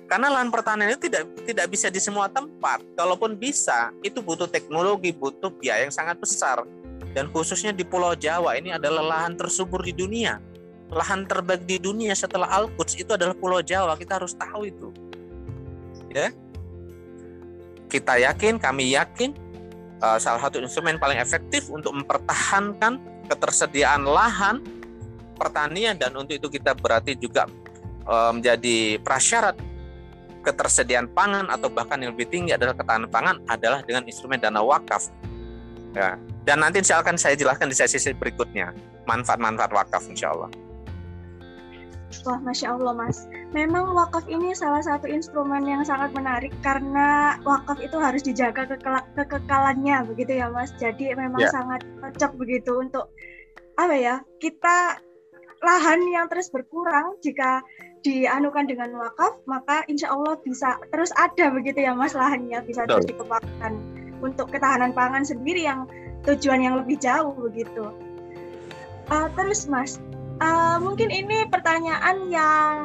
Karena 0.07 0.31
lahan 0.31 0.47
pertanian 0.47 0.95
itu 0.95 1.11
tidak 1.11 1.27
tidak 1.43 1.67
bisa 1.67 1.91
di 1.91 1.99
semua 1.99 2.31
tempat. 2.31 2.79
Kalaupun 2.95 3.35
bisa, 3.35 3.91
itu 3.99 4.23
butuh 4.23 4.47
teknologi, 4.47 5.11
butuh 5.11 5.51
biaya 5.51 5.83
yang 5.83 5.91
sangat 5.91 6.15
besar. 6.15 6.63
Dan 7.11 7.27
khususnya 7.33 7.75
di 7.75 7.83
Pulau 7.83 8.15
Jawa 8.15 8.55
ini 8.55 8.71
adalah 8.71 9.03
lahan 9.03 9.35
tersubur 9.35 9.83
di 9.83 9.91
dunia. 9.91 10.39
Lahan 10.87 11.27
terbaik 11.27 11.67
di 11.67 11.75
dunia 11.75 12.15
setelah 12.15 12.47
Al-Quds 12.47 13.03
itu 13.03 13.11
adalah 13.11 13.35
Pulau 13.35 13.59
Jawa. 13.59 13.99
Kita 13.99 14.15
harus 14.15 14.31
tahu 14.31 14.63
itu. 14.63 14.95
Ya. 16.17 16.29
kita 17.87 18.19
yakin, 18.19 18.57
kami 18.57 18.97
yakin 18.97 19.31
uh, 20.01 20.17
salah 20.17 20.41
satu 20.41 20.57
instrumen 20.59 20.97
paling 20.97 21.21
efektif 21.21 21.69
untuk 21.69 21.93
mempertahankan 21.93 22.99
ketersediaan 23.29 24.03
lahan 24.03 24.65
pertanian 25.37 25.95
dan 25.95 26.11
untuk 26.17 26.35
itu 26.35 26.47
kita 26.49 26.73
berarti 26.73 27.13
juga 27.15 27.45
uh, 28.09 28.33
menjadi 28.33 28.97
prasyarat 29.05 29.55
ketersediaan 30.41 31.11
pangan 31.11 31.51
atau 31.51 31.67
bahkan 31.67 31.99
yang 31.99 32.15
lebih 32.15 32.31
tinggi 32.31 32.55
adalah 32.55 32.73
ketahanan 32.73 33.11
pangan 33.11 33.35
adalah 33.51 33.83
dengan 33.83 34.07
instrumen 34.07 34.39
dana 34.39 34.63
wakaf. 34.63 35.11
Ya. 35.91 36.15
Dan 36.47 36.63
nanti 36.63 36.79
Allah 36.79 37.03
akan 37.03 37.19
saya 37.19 37.35
jelaskan 37.35 37.67
di 37.67 37.75
sesi 37.75 37.99
berikutnya 38.15 38.71
manfaat-manfaat 39.03 39.71
wakaf 39.75 40.07
insya 40.07 40.31
Allah. 40.31 40.47
Wah, 42.23 42.39
Masya 42.39 42.79
Allah 42.79 42.93
Mas. 42.95 43.27
Memang 43.55 43.95
wakaf 43.95 44.27
ini 44.27 44.51
salah 44.51 44.83
satu 44.83 45.07
instrumen 45.07 45.63
yang 45.63 45.79
sangat 45.87 46.11
menarik 46.11 46.51
karena 46.59 47.39
wakaf 47.47 47.79
itu 47.79 47.95
harus 47.95 48.19
dijaga 48.19 48.67
kekekalannya 49.15 50.03
begitu 50.03 50.43
ya 50.43 50.51
Mas. 50.51 50.75
Jadi 50.75 51.15
memang 51.15 51.39
yeah. 51.39 51.53
sangat 51.55 51.81
cocok 52.03 52.31
begitu 52.35 52.75
untuk 52.75 53.07
apa 53.79 53.95
ya 53.95 54.15
kita 54.43 54.99
lahan 55.63 55.99
yang 56.11 56.27
terus 56.27 56.51
berkurang 56.51 57.17
jika 57.23 57.63
dianukan 58.05 58.69
dengan 58.69 58.93
wakaf 58.99 59.41
maka 59.49 59.81
insya 59.89 60.13
Allah 60.13 60.37
bisa 60.43 60.77
terus 60.93 61.09
ada 61.17 61.49
begitu 61.49 61.81
ya 61.81 61.97
Mas 61.97 62.13
lahannya 62.13 62.61
bisa 62.67 62.85
terus 62.85 63.09
dikembangkan 63.09 63.73
untuk 64.21 64.49
ketahanan 64.49 64.93
pangan 64.93 65.23
sendiri 65.25 65.65
yang 65.65 65.85
tujuan 66.25 66.61
yang 66.61 66.75
lebih 66.81 66.97
jauh 66.97 67.33
begitu. 67.37 67.93
Uh, 69.07 69.31
terus 69.39 69.69
Mas, 69.71 70.03
uh, 70.41 70.77
mungkin 70.81 71.09
ini 71.09 71.45
pertanyaan 71.49 72.29
yang 72.29 72.75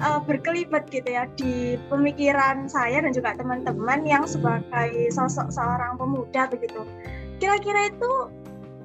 uh, 0.00 0.20
berkelibat 0.22 0.88
gitu 0.92 1.08
ya 1.08 1.24
di 1.36 1.76
pemikiran 1.88 2.68
saya 2.68 3.00
dan 3.02 3.12
juga 3.12 3.34
teman-teman 3.36 4.04
yang 4.04 4.24
sebagai 4.28 5.12
sosok 5.12 5.48
seorang 5.52 5.96
pemuda 5.96 6.48
begitu. 6.52 6.84
Kira-kira 7.38 7.92
itu 7.92 8.12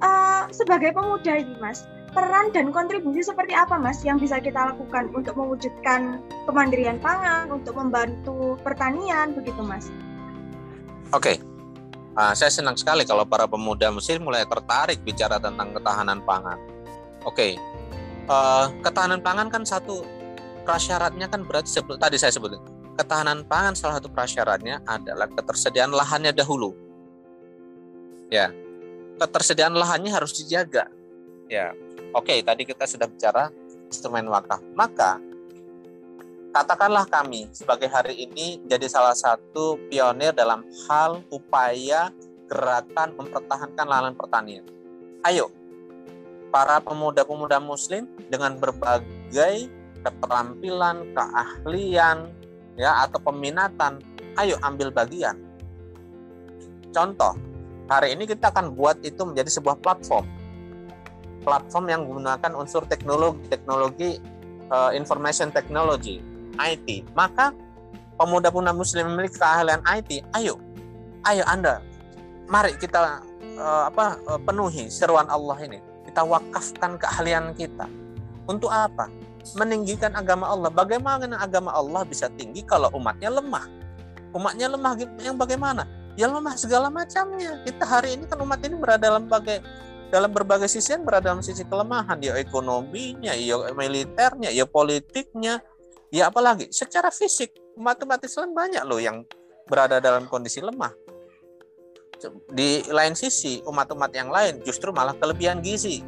uh, 0.00 0.46
sebagai 0.54 0.94
pemuda 0.94 1.42
ini 1.42 1.54
Mas, 1.58 1.84
peran 2.14 2.54
dan 2.54 2.70
kontribusi 2.70 3.26
seperti 3.26 3.52
apa 3.52 3.74
Mas 3.76 4.00
yang 4.06 4.22
bisa 4.22 4.38
kita 4.38 4.72
lakukan 4.74 5.10
untuk 5.12 5.34
mewujudkan 5.34 6.22
kemandirian 6.46 7.02
pangan, 7.02 7.50
untuk 7.50 7.74
membantu 7.74 8.54
pertanian 8.62 9.34
begitu 9.34 9.60
Mas? 9.66 9.90
Oke, 11.12 11.34
okay. 11.34 11.36
uh, 12.18 12.32
saya 12.34 12.50
senang 12.50 12.78
sekali 12.78 13.02
kalau 13.06 13.26
para 13.26 13.46
pemuda 13.50 13.90
Mesir 13.90 14.18
mulai 14.22 14.46
tertarik 14.46 15.02
bicara 15.02 15.42
tentang 15.42 15.74
ketahanan 15.74 16.22
pangan. 16.22 16.58
Oke, 17.24 17.56
okay. 17.56 17.73
Uh, 18.28 18.66
ketahanan 18.80 19.20
pangan 19.20 19.48
kan 19.48 19.62
satu 19.64 20.04
prasyaratnya 20.64 21.28
kan 21.28 21.44
berarti 21.44 21.70
sebut, 21.80 22.00
tadi 22.00 22.16
saya 22.16 22.32
sebutkan 22.32 22.60
ketahanan 22.94 23.42
pangan 23.44 23.74
salah 23.74 23.98
satu 23.98 24.08
prasyaratnya 24.10 24.80
adalah 24.86 25.26
ketersediaan 25.26 25.90
lahannya 25.90 26.30
dahulu. 26.30 26.72
Ya, 28.30 28.50
ketersediaan 29.18 29.74
lahannya 29.74 30.10
harus 30.14 30.34
dijaga. 30.38 30.88
Ya, 31.50 31.76
Oke, 32.14 32.38
tadi 32.46 32.62
kita 32.62 32.86
sudah 32.86 33.10
bicara 33.10 33.50
instrumen 33.90 34.30
wakaf. 34.30 34.62
Maka 34.78 35.18
katakanlah 36.54 37.10
kami 37.10 37.50
sebagai 37.50 37.90
hari 37.90 38.30
ini 38.30 38.62
jadi 38.70 38.86
salah 38.86 39.18
satu 39.18 39.82
pionir 39.90 40.30
dalam 40.30 40.62
hal 40.86 41.26
upaya 41.34 42.14
gerakan 42.46 43.18
mempertahankan 43.18 43.86
lahan 43.90 44.14
pertanian. 44.14 44.62
Ayo, 45.26 45.50
para 46.54 46.78
pemuda-pemuda 46.78 47.58
muslim 47.58 48.06
dengan 48.30 48.54
berbagai 48.54 49.66
keterampilan, 50.06 51.02
keahlian, 51.10 52.30
ya 52.78 53.02
atau 53.02 53.18
peminatan, 53.18 53.98
ayo 54.38 54.54
ambil 54.62 54.94
bagian. 54.94 55.34
Contoh, 56.94 57.34
hari 57.90 58.14
ini 58.14 58.30
kita 58.30 58.54
akan 58.54 58.78
buat 58.78 59.02
itu 59.02 59.18
menjadi 59.26 59.50
sebuah 59.50 59.82
platform. 59.82 60.30
Platform 61.42 61.90
yang 61.90 62.06
menggunakan 62.06 62.54
unsur 62.54 62.86
teknologi 62.86 63.42
teknologi 63.50 64.10
uh, 64.70 64.94
information 64.94 65.50
technology 65.50 66.22
IT 66.56 67.04
maka 67.12 67.52
pemuda-pemuda 68.16 68.72
muslim 68.72 69.12
memiliki 69.12 69.36
keahlian 69.36 69.84
IT 69.84 70.24
ayo 70.40 70.56
ayo 71.28 71.44
Anda 71.44 71.84
mari 72.48 72.72
kita 72.80 73.20
uh, 73.60 73.92
apa 73.92 74.16
uh, 74.24 74.40
penuhi 74.40 74.88
seruan 74.88 75.28
Allah 75.28 75.58
ini 75.60 75.93
kita 76.14 76.22
wakafkan 76.22 76.94
keahlian 76.94 77.58
kita. 77.58 77.90
Untuk 78.46 78.70
apa? 78.70 79.10
Meninggikan 79.58 80.14
agama 80.14 80.46
Allah. 80.46 80.70
Bagaimana 80.70 81.42
agama 81.42 81.74
Allah 81.74 82.06
bisa 82.06 82.30
tinggi 82.30 82.62
kalau 82.62 82.86
umatnya 82.94 83.34
lemah? 83.34 83.66
Umatnya 84.30 84.70
lemah 84.70 84.94
yang 85.18 85.34
bagaimana? 85.34 85.90
Ya 86.14 86.30
lemah 86.30 86.54
segala 86.54 86.86
macamnya. 86.86 87.58
Kita 87.66 87.82
hari 87.82 88.14
ini 88.14 88.30
kan 88.30 88.38
umat 88.46 88.62
ini 88.62 88.78
berada 88.78 89.10
dalam 89.10 89.26
bagai 89.26 89.58
dalam 90.14 90.30
berbagai 90.30 90.70
sisi 90.70 90.94
yang 90.94 91.02
berada 91.02 91.34
dalam 91.34 91.42
sisi 91.42 91.66
kelemahan. 91.66 92.22
Ya 92.22 92.38
ekonominya 92.38 93.34
ya 93.34 93.74
militernya 93.74 94.54
ya 94.54 94.70
politiknya 94.70 95.66
ya 96.14 96.30
apalagi 96.30 96.70
secara 96.70 97.10
fisik. 97.10 97.50
Umat-umat 97.74 98.22
Islam 98.22 98.54
banyak 98.54 98.86
loh 98.86 99.02
yang 99.02 99.26
berada 99.66 99.98
dalam 99.98 100.30
kondisi 100.30 100.62
lemah 100.62 100.94
di 102.52 102.84
lain 102.88 103.14
sisi 103.16 103.60
umat-umat 103.64 104.10
yang 104.14 104.28
lain 104.30 104.60
justru 104.62 104.90
malah 104.90 105.16
kelebihan 105.16 105.60
gizi 105.64 106.00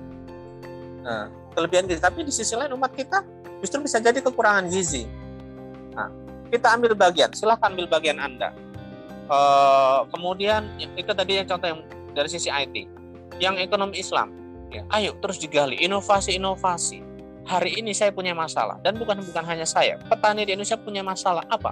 nah, 1.03 1.29
kelebihan 1.53 1.89
gizi 1.91 2.01
tapi 2.01 2.25
di 2.25 2.33
sisi 2.33 2.55
lain 2.55 2.73
umat 2.77 2.93
kita 2.95 3.25
justru 3.61 3.83
bisa 3.85 4.01
jadi 4.01 4.21
kekurangan 4.21 4.69
gizi 4.69 5.05
nah, 5.97 6.13
kita 6.49 6.77
ambil 6.77 6.93
bagian 6.95 7.33
silahkan 7.33 7.73
ambil 7.73 7.89
bagian 7.91 8.21
anda 8.21 8.53
uh, 9.29 10.07
kemudian 10.13 10.67
itu 10.95 11.11
tadi 11.11 11.43
yang 11.43 11.49
contoh 11.49 11.69
yang 11.69 11.81
dari 12.17 12.29
sisi 12.33 12.49
IT 12.49 12.97
yang 13.39 13.61
ekonomi 13.61 14.01
Islam. 14.01 14.33
Ya, 14.73 14.83
ayo 14.91 15.15
terus 15.23 15.39
digali 15.39 15.79
inovasi-inovasi. 15.79 17.05
Hari 17.47 17.79
ini 17.79 17.95
saya 17.95 18.11
punya 18.11 18.35
masalah 18.35 18.83
dan 18.83 18.99
bukan 18.99 19.23
bukan 19.23 19.45
hanya 19.47 19.63
saya. 19.63 20.03
Petani 20.11 20.43
di 20.43 20.59
Indonesia 20.59 20.75
punya 20.75 21.07
masalah 21.07 21.47
apa? 21.47 21.71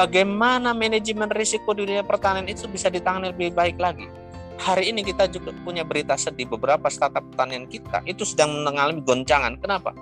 Bagaimana 0.00 0.72
manajemen 0.72 1.28
risiko 1.28 1.76
di 1.76 1.84
dunia 1.84 2.00
pertanian 2.00 2.48
itu 2.48 2.64
bisa 2.64 2.88
ditangani 2.88 3.36
lebih 3.36 3.52
baik 3.52 3.76
lagi? 3.76 4.08
Hari 4.56 4.96
ini 4.96 5.04
kita 5.04 5.28
juga 5.28 5.52
punya 5.60 5.84
berita 5.84 6.16
sedih 6.16 6.48
beberapa 6.48 6.88
startup 6.88 7.20
pertanian 7.28 7.68
kita 7.68 8.00
itu 8.08 8.24
sedang 8.24 8.64
mengalami 8.64 9.04
goncangan. 9.04 9.60
Kenapa? 9.60 9.92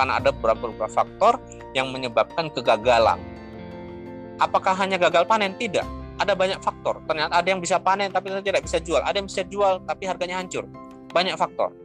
Karena 0.00 0.16
ada 0.16 0.32
beberapa, 0.32 0.88
faktor 0.88 1.36
yang 1.76 1.92
menyebabkan 1.92 2.48
kegagalan. 2.48 3.20
Apakah 4.40 4.72
hanya 4.72 4.96
gagal 4.96 5.28
panen? 5.28 5.52
Tidak 5.60 5.84
ada 6.16 6.32
banyak 6.32 6.56
faktor. 6.64 7.04
Ternyata 7.04 7.36
ada 7.36 7.48
yang 7.52 7.60
bisa 7.60 7.76
panen 7.76 8.08
tapi 8.08 8.32
tidak 8.40 8.64
bisa 8.64 8.80
jual, 8.80 9.04
ada 9.04 9.20
yang 9.20 9.28
bisa 9.28 9.44
jual 9.44 9.84
tapi 9.84 10.08
harganya 10.08 10.40
hancur. 10.40 10.64
Banyak 11.12 11.36
faktor. 11.36 11.76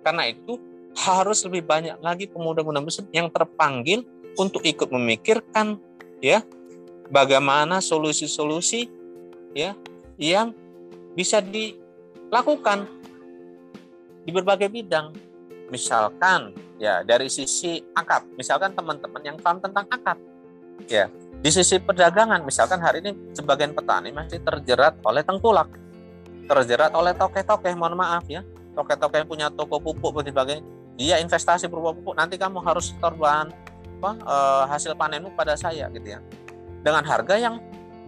Karena 0.00 0.24
itu 0.32 0.56
harus 1.04 1.44
lebih 1.44 1.68
banyak 1.68 2.00
lagi 2.00 2.32
pemuda-pemuda 2.32 2.80
yang 3.12 3.28
terpanggil 3.28 4.08
untuk 4.40 4.64
ikut 4.64 4.88
memikirkan 4.88 5.76
ya 6.24 6.40
bagaimana 7.08 7.80
solusi-solusi 7.80 8.88
ya 9.56 9.76
yang 10.16 10.54
bisa 11.14 11.42
dilakukan 11.42 12.88
di 14.24 14.30
berbagai 14.32 14.68
bidang. 14.72 15.14
Misalkan 15.68 16.52
ya 16.76 17.00
dari 17.06 17.28
sisi 17.32 17.80
akad, 17.94 18.28
misalkan 18.36 18.72
teman-teman 18.76 19.22
yang 19.24 19.36
paham 19.40 19.58
tentang 19.60 19.86
akad. 19.88 20.18
Ya, 20.90 21.06
di 21.38 21.50
sisi 21.54 21.78
perdagangan, 21.78 22.42
misalkan 22.42 22.82
hari 22.82 22.98
ini 22.98 23.14
sebagian 23.36 23.72
petani 23.72 24.10
masih 24.10 24.42
terjerat 24.42 24.98
oleh 25.06 25.22
tengkulak, 25.22 25.70
terjerat 26.50 26.90
oleh 26.98 27.14
toke-toke, 27.14 27.70
mohon 27.78 27.94
maaf 27.94 28.26
ya, 28.26 28.42
toke-toke 28.74 29.22
yang 29.22 29.28
punya 29.28 29.46
toko 29.54 29.78
pupuk 29.78 30.26
dan 30.26 30.64
dia 30.98 31.22
investasi 31.22 31.70
berupa 31.70 31.94
pupuk, 31.94 32.14
nanti 32.18 32.34
kamu 32.34 32.58
harus 32.58 32.90
torban 32.98 33.50
apa, 34.02 34.10
e, 34.18 34.36
hasil 34.72 34.98
panenmu 34.98 35.32
pada 35.38 35.54
saya 35.54 35.86
gitu 35.94 36.18
ya, 36.18 36.20
dengan 36.84 37.02
harga 37.08 37.40
yang 37.40 37.56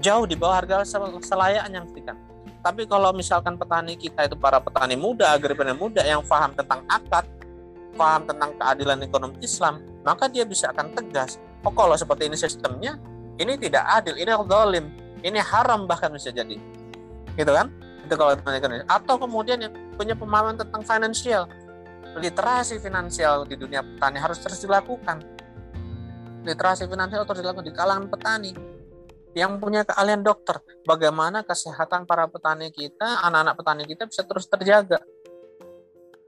jauh 0.05 0.29
di 0.29 0.37
bawah 0.37 0.61
harga 0.61 0.85
selayaknya 1.25 1.81
kan. 2.05 2.17
Tapi 2.61 2.85
kalau 2.85 3.15
misalkan 3.17 3.57
petani 3.57 3.97
kita 3.97 4.29
itu 4.29 4.37
para 4.37 4.61
petani 4.61 4.99
muda, 4.99 5.33
agripreneur 5.33 5.79
muda 5.79 6.03
yang 6.05 6.21
paham 6.27 6.53
tentang 6.53 6.83
akad, 6.91 7.25
paham 7.97 8.27
tentang 8.29 8.53
keadilan 8.59 8.99
ekonomi 9.01 9.39
Islam, 9.41 9.81
maka 10.05 10.29
dia 10.29 10.45
bisa 10.45 10.69
akan 10.75 10.93
tegas. 10.93 11.39
Oh 11.65 11.73
kalau 11.73 11.95
seperti 11.97 12.29
ini 12.29 12.37
sistemnya, 12.37 12.99
ini 13.39 13.57
tidak 13.57 13.87
adil, 13.87 14.19
ini 14.19 14.31
zalim, 14.51 14.85
ini 15.23 15.39
haram 15.41 15.87
bahkan 15.89 16.11
bisa 16.11 16.35
jadi. 16.35 16.59
Gitu 17.39 17.53
kan? 17.55 17.71
Itu 18.03 18.15
kalau 18.19 18.35
ekonomi. 18.35 18.83
Atau 18.91 19.15
kemudian 19.17 19.59
yang 19.63 19.73
punya 19.95 20.19
pemahaman 20.19 20.59
tentang 20.59 20.83
finansial, 20.83 21.47
literasi 22.19 22.83
finansial 22.83 23.47
di 23.47 23.55
dunia 23.55 23.87
petani 23.87 24.19
harus 24.19 24.43
terus 24.43 24.59
dilakukan. 24.59 25.23
Literasi 26.47 26.87
finansial 26.87 27.27
terus 27.27 27.43
dilakukan 27.43 27.67
di 27.67 27.75
kalangan 27.75 28.07
petani 28.07 28.55
yang 29.37 29.59
punya 29.59 29.83
keahlian 29.85 30.23
dokter. 30.23 30.63
Bagaimana 30.87 31.43
kesehatan 31.43 32.07
para 32.07 32.31
petani 32.31 32.73
kita, 32.73 33.21
anak-anak 33.27 33.55
petani 33.59 33.83
kita 33.85 34.07
bisa 34.07 34.23
terus 34.23 34.47
terjaga. 34.47 35.03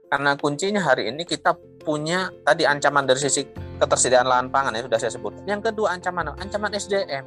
Karena 0.09 0.37
kuncinya 0.37 0.83
hari 0.83 1.09
ini 1.09 1.25
kita 1.25 1.55
punya 1.81 2.29
tadi 2.45 2.67
ancaman 2.67 3.07
dari 3.07 3.21
sisi 3.21 3.45
ketersediaan 3.79 4.27
lahan 4.27 4.47
pangan 4.51 4.75
ya 4.77 4.85
sudah 4.85 4.99
saya 4.99 5.13
sebut. 5.15 5.33
Yang 5.47 5.71
kedua 5.71 5.97
ancaman 5.97 6.35
ancaman 6.37 6.75
SDM. 6.75 7.25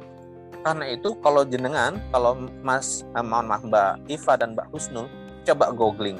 Karena 0.63 0.85
itu 0.87 1.19
kalau 1.19 1.43
jenengan, 1.43 1.99
kalau 2.15 2.39
Mas, 2.63 3.03
eh, 3.03 3.25
mohon 3.25 3.51
maaf 3.51 3.67
Mbak 3.67 4.07
Iva 4.07 4.33
dan 4.39 4.55
Mbak 4.55 4.67
Husnul, 4.71 5.11
coba 5.43 5.75
googling, 5.75 6.15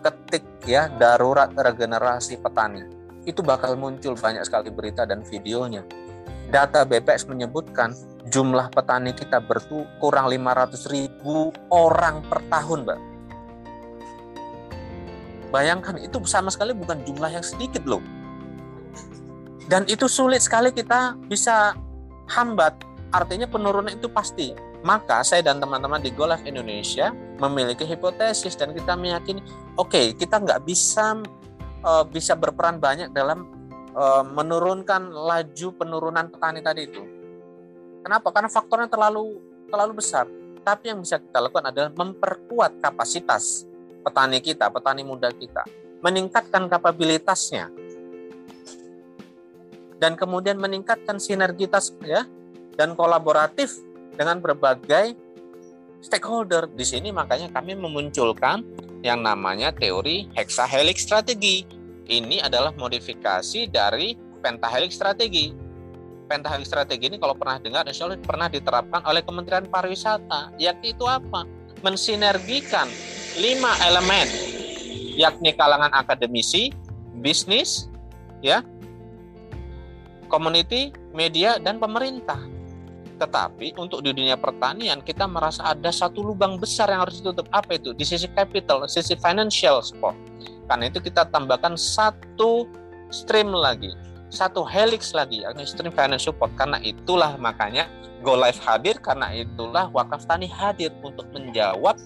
ketik 0.00 0.44
ya 0.64 0.88
darurat 0.96 1.52
regenerasi 1.52 2.40
petani, 2.40 2.80
itu 3.28 3.44
bakal 3.44 3.76
muncul 3.76 4.16
banyak 4.16 4.40
sekali 4.48 4.72
berita 4.72 5.04
dan 5.04 5.20
videonya. 5.20 5.84
Data 6.48 6.88
BPS 6.88 7.28
menyebutkan 7.28 7.92
jumlah 8.32 8.72
petani 8.72 9.12
kita 9.12 9.44
berkurang 9.44 10.32
500 10.32 10.88
ribu 10.88 11.52
orang 11.68 12.24
per 12.24 12.40
tahun, 12.48 12.88
Mbak. 12.88 13.00
Bayangkan 15.52 15.96
itu 16.00 16.16
sama 16.24 16.48
sekali 16.48 16.72
bukan 16.72 17.04
jumlah 17.04 17.28
yang 17.28 17.44
sedikit 17.44 17.84
loh. 17.84 18.00
Dan 19.68 19.84
itu 19.84 20.08
sulit 20.08 20.40
sekali 20.40 20.72
kita 20.72 21.16
bisa 21.28 21.76
hambat 22.32 22.72
artinya 23.12 23.44
penurunan 23.44 23.92
itu 23.92 24.08
pasti. 24.08 24.56
Maka 24.80 25.26
saya 25.26 25.42
dan 25.42 25.58
teman-teman 25.58 25.98
di 25.98 26.14
Golf 26.14 26.40
Indonesia 26.46 27.10
memiliki 27.42 27.82
hipotesis 27.82 28.54
dan 28.54 28.70
kita 28.72 28.94
meyakini, 28.94 29.42
oke 29.74 29.90
okay, 29.90 30.06
kita 30.14 30.38
nggak 30.38 30.62
bisa 30.62 31.18
uh, 31.82 32.04
bisa 32.06 32.34
berperan 32.38 32.78
banyak 32.78 33.10
dalam 33.12 33.46
uh, 33.94 34.24
menurunkan 34.24 35.10
laju 35.10 35.68
penurunan 35.76 36.26
petani 36.30 36.60
tadi 36.62 36.82
itu. 36.86 37.02
Kenapa? 38.02 38.30
Karena 38.30 38.50
faktornya 38.50 38.88
terlalu 38.88 39.42
terlalu 39.68 40.00
besar. 40.00 40.24
Tapi 40.64 40.92
yang 40.92 41.00
bisa 41.00 41.20
kita 41.20 41.38
lakukan 41.40 41.70
adalah 41.72 41.90
memperkuat 41.92 42.82
kapasitas 42.82 43.64
petani 44.04 44.38
kita, 44.40 44.68
petani 44.68 45.02
muda 45.04 45.32
kita, 45.32 45.64
meningkatkan 46.04 46.68
kapabilitasnya, 46.68 47.72
dan 49.98 50.14
kemudian 50.14 50.56
meningkatkan 50.56 51.18
sinergitas 51.18 51.90
ya 52.04 52.24
dan 52.78 52.94
kolaboratif 52.94 53.80
dengan 54.14 54.38
berbagai 54.38 55.18
stakeholder. 56.00 56.70
Di 56.70 56.84
sini 56.86 57.10
makanya 57.10 57.50
kami 57.50 57.74
memunculkan 57.74 58.62
yang 59.02 59.22
namanya 59.22 59.70
teori 59.74 60.30
hexahelix 60.34 61.06
strategi. 61.06 61.66
Ini 62.08 62.40
adalah 62.40 62.72
modifikasi 62.74 63.68
dari 63.68 64.16
pentahelix 64.40 64.96
strategi. 64.96 65.52
Pentahelix 66.28 66.68
strategi 66.68 67.08
ini 67.08 67.16
kalau 67.20 67.36
pernah 67.36 67.60
dengar, 67.60 67.84
insya 67.88 68.08
Allah 68.08 68.20
pernah 68.20 68.48
diterapkan 68.48 69.00
oleh 69.04 69.20
Kementerian 69.24 69.64
Pariwisata. 69.68 70.52
Yakni 70.60 70.96
itu 70.96 71.04
apa? 71.04 71.44
Mensinergikan 71.80 72.88
lima 73.38 73.70
elemen, 73.84 74.28
yakni 75.16 75.52
kalangan 75.56 75.92
akademisi, 75.94 76.72
bisnis, 77.20 77.88
ya, 78.44 78.64
community, 80.28 80.92
media, 81.16 81.56
dan 81.60 81.80
pemerintah 81.80 82.57
tetapi 83.18 83.74
untuk 83.74 84.00
di 84.06 84.14
dunia 84.14 84.38
pertanian 84.38 85.02
kita 85.02 85.26
merasa 85.26 85.74
ada 85.74 85.90
satu 85.90 86.22
lubang 86.22 86.56
besar 86.56 86.88
yang 86.88 87.02
harus 87.02 87.18
ditutup. 87.18 87.50
Apa 87.50 87.76
itu? 87.76 87.90
Di 87.92 88.06
sisi 88.06 88.30
capital, 88.30 88.86
sisi 88.86 89.18
financial 89.18 89.82
support. 89.82 90.14
Karena 90.70 90.86
itu 90.86 91.02
kita 91.02 91.26
tambahkan 91.28 91.74
satu 91.74 92.70
stream 93.10 93.50
lagi, 93.50 93.90
satu 94.30 94.62
helix 94.62 95.10
lagi, 95.12 95.42
yakni 95.42 95.66
stream 95.66 95.90
financial 95.90 96.30
support. 96.30 96.54
Karena 96.54 96.78
itulah 96.80 97.34
makanya 97.36 97.90
Go 98.22 98.38
Live 98.38 98.62
hadir, 98.62 98.98
karena 99.02 99.30
itulah 99.34 99.90
Wakaf 99.90 100.26
Tani 100.26 100.46
hadir 100.46 100.94
untuk 101.02 101.26
menjawab 101.34 101.98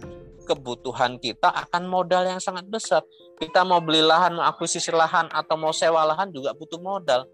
kebutuhan 0.45 1.17
kita 1.23 1.49
akan 1.49 1.87
modal 1.87 2.27
yang 2.27 2.41
sangat 2.43 2.67
besar. 2.69 3.05
Kita 3.39 3.63
mau 3.63 3.79
beli 3.79 4.03
lahan, 4.03 4.37
mau 4.37 4.45
akuisisi 4.45 4.93
lahan, 4.93 5.31
atau 5.33 5.57
mau 5.57 5.73
sewa 5.73 6.05
lahan 6.05 6.29
juga 6.33 6.53
butuh 6.53 6.81
modal 6.81 7.25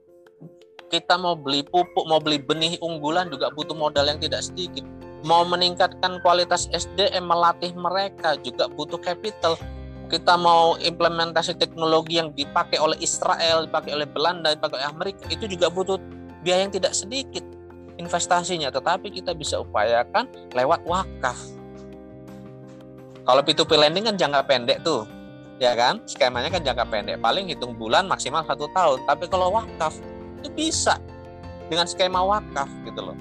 kita 0.89 1.21
mau 1.21 1.37
beli 1.37 1.65
pupuk, 1.65 2.05
mau 2.09 2.19
beli 2.19 2.41
benih 2.41 2.81
unggulan 2.81 3.29
juga 3.29 3.53
butuh 3.53 3.77
modal 3.77 4.09
yang 4.09 4.21
tidak 4.21 4.41
sedikit. 4.41 4.85
Mau 5.25 5.45
meningkatkan 5.45 6.21
kualitas 6.25 6.67
SDM, 6.73 7.29
melatih 7.29 7.77
mereka 7.77 8.41
juga 8.41 8.67
butuh 8.73 8.97
capital. 8.99 9.61
Kita 10.09 10.41
mau 10.41 10.81
implementasi 10.81 11.61
teknologi 11.61 12.17
yang 12.17 12.33
dipakai 12.33 12.81
oleh 12.81 12.97
Israel, 13.05 13.69
dipakai 13.69 13.93
oleh 13.93 14.09
Belanda, 14.09 14.57
dipakai 14.57 14.81
oleh 14.81 14.89
Amerika, 14.89 15.23
itu 15.29 15.45
juga 15.45 15.69
butuh 15.69 16.01
biaya 16.41 16.65
yang 16.65 16.73
tidak 16.73 16.97
sedikit 16.97 17.45
investasinya. 18.01 18.73
Tetapi 18.73 19.13
kita 19.13 19.37
bisa 19.37 19.61
upayakan 19.61 20.25
lewat 20.57 20.81
wakaf. 20.89 21.37
Kalau 23.29 23.45
P2P 23.45 23.71
lending 23.77 24.09
kan 24.09 24.17
jangka 24.17 24.41
pendek 24.49 24.81
tuh, 24.81 25.05
ya 25.61 25.77
kan? 25.77 26.01
Skemanya 26.09 26.49
kan 26.49 26.65
jangka 26.65 26.89
pendek, 26.89 27.21
paling 27.21 27.45
hitung 27.45 27.77
bulan 27.77 28.09
maksimal 28.09 28.41
satu 28.49 28.65
tahun. 28.73 29.05
Tapi 29.05 29.29
kalau 29.29 29.53
wakaf, 29.53 29.93
itu 30.41 30.49
bisa. 30.55 30.97
Dengan 31.69 31.85
skema 31.85 32.25
wakaf 32.25 32.71
gitu 32.89 33.13
loh. 33.13 33.19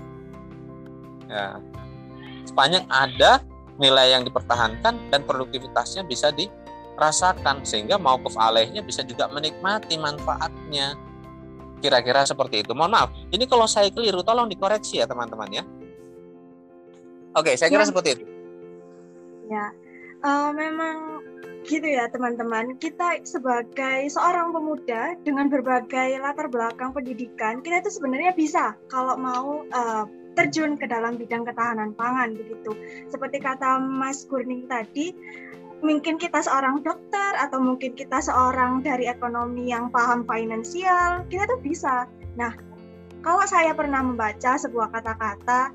Ya. 1.27 1.59
Sepanjang 2.47 2.87
ada 2.87 3.43
nilai 3.77 4.15
yang 4.15 4.23
dipertahankan 4.23 5.11
dan 5.11 5.21
produktivitasnya 5.27 6.07
bisa 6.07 6.31
dirasakan 6.31 7.61
sehingga 7.67 7.99
maukuf 7.99 8.33
alaihnya 8.39 8.81
bisa 8.81 9.03
juga 9.03 9.27
menikmati 9.29 9.99
manfaatnya. 9.99 10.95
Kira-kira 11.77 12.25
seperti 12.25 12.65
itu. 12.65 12.73
Mohon 12.73 12.91
maaf 12.95 13.09
ini 13.29 13.45
kalau 13.45 13.69
saya 13.69 13.91
keliru 13.93 14.25
tolong 14.25 14.49
dikoreksi 14.49 15.03
ya 15.03 15.05
teman-teman 15.05 15.61
ya. 15.61 15.63
Oke 17.37 17.53
saya 17.53 17.69
kira 17.69 17.85
ya. 17.85 17.89
seperti 17.91 18.09
itu. 18.17 18.25
Ya. 19.51 19.69
Uh, 20.17 20.49
memang 20.49 21.16
gitu 21.67 21.83
ya 21.83 22.07
teman-teman. 22.07 22.79
Kita 22.79 23.19
sebagai 23.27 24.07
seorang 24.07 24.55
pemuda 24.55 25.19
dengan 25.21 25.51
berbagai 25.51 26.17
latar 26.23 26.47
belakang 26.47 26.95
pendidikan 26.95 27.59
kita 27.59 27.83
itu 27.83 27.99
sebenarnya 27.99 28.31
bisa 28.33 28.73
kalau 28.87 29.19
mau 29.19 29.67
uh, 29.75 30.07
terjun 30.39 30.79
ke 30.79 30.87
dalam 30.87 31.19
bidang 31.19 31.43
ketahanan 31.43 31.91
pangan 31.93 32.33
begitu. 32.39 32.71
Seperti 33.11 33.43
kata 33.43 33.83
Mas 33.83 34.23
Gurning 34.25 34.65
tadi 34.71 35.11
mungkin 35.83 36.17
kita 36.17 36.41
seorang 36.41 36.81
dokter 36.81 37.37
atau 37.37 37.61
mungkin 37.61 37.93
kita 37.93 38.17
seorang 38.17 38.81
dari 38.81 39.05
ekonomi 39.05 39.69
yang 39.69 39.93
paham 39.93 40.25
finansial 40.25 41.27
kita 41.29 41.45
tuh 41.45 41.59
bisa. 41.61 42.09
Nah 42.39 42.55
kalau 43.21 43.43
saya 43.43 43.75
pernah 43.75 44.01
membaca 44.01 44.55
sebuah 44.55 44.93
kata-kata 44.93 45.73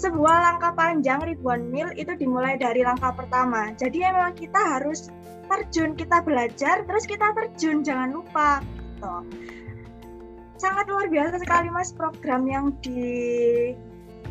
sebuah 0.00 0.36
langkah 0.40 0.72
panjang 0.72 1.20
ribuan 1.20 1.68
mil 1.68 1.92
itu 1.92 2.16
dimulai 2.16 2.56
dari 2.56 2.80
langkah 2.80 3.12
pertama. 3.12 3.76
Jadi 3.76 4.00
memang 4.00 4.32
kita 4.32 4.56
harus 4.56 5.12
terjun, 5.52 5.92
kita 5.92 6.24
belajar, 6.24 6.88
terus 6.88 7.04
kita 7.04 7.36
terjun, 7.36 7.84
jangan 7.84 8.16
lupa. 8.16 8.64
Gitu. 8.64 9.14
Sangat 10.56 10.88
luar 10.88 11.12
biasa 11.12 11.36
sekali 11.40 11.68
mas 11.68 11.92
program 11.92 12.48
yang 12.48 12.72
di 12.80 13.72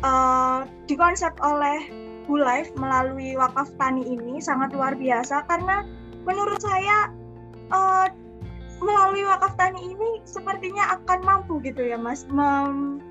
uh, 0.02 0.66
dikonsep 0.90 1.34
oleh 1.42 1.86
Bu 2.26 2.38
Life 2.38 2.70
melalui 2.78 3.34
wakaf 3.34 3.70
tani 3.78 4.06
ini 4.06 4.38
sangat 4.38 4.70
luar 4.74 4.94
biasa 4.94 5.46
karena 5.50 5.82
menurut 6.22 6.62
saya 6.62 7.10
uh, 7.74 8.06
melalui 8.78 9.26
wakaf 9.26 9.58
tani 9.58 9.82
ini 9.92 10.22
sepertinya 10.24 10.98
akan 10.98 11.20
mampu 11.26 11.58
gitu 11.66 11.82
ya 11.82 11.98
mas 11.98 12.24
mem 12.30 13.02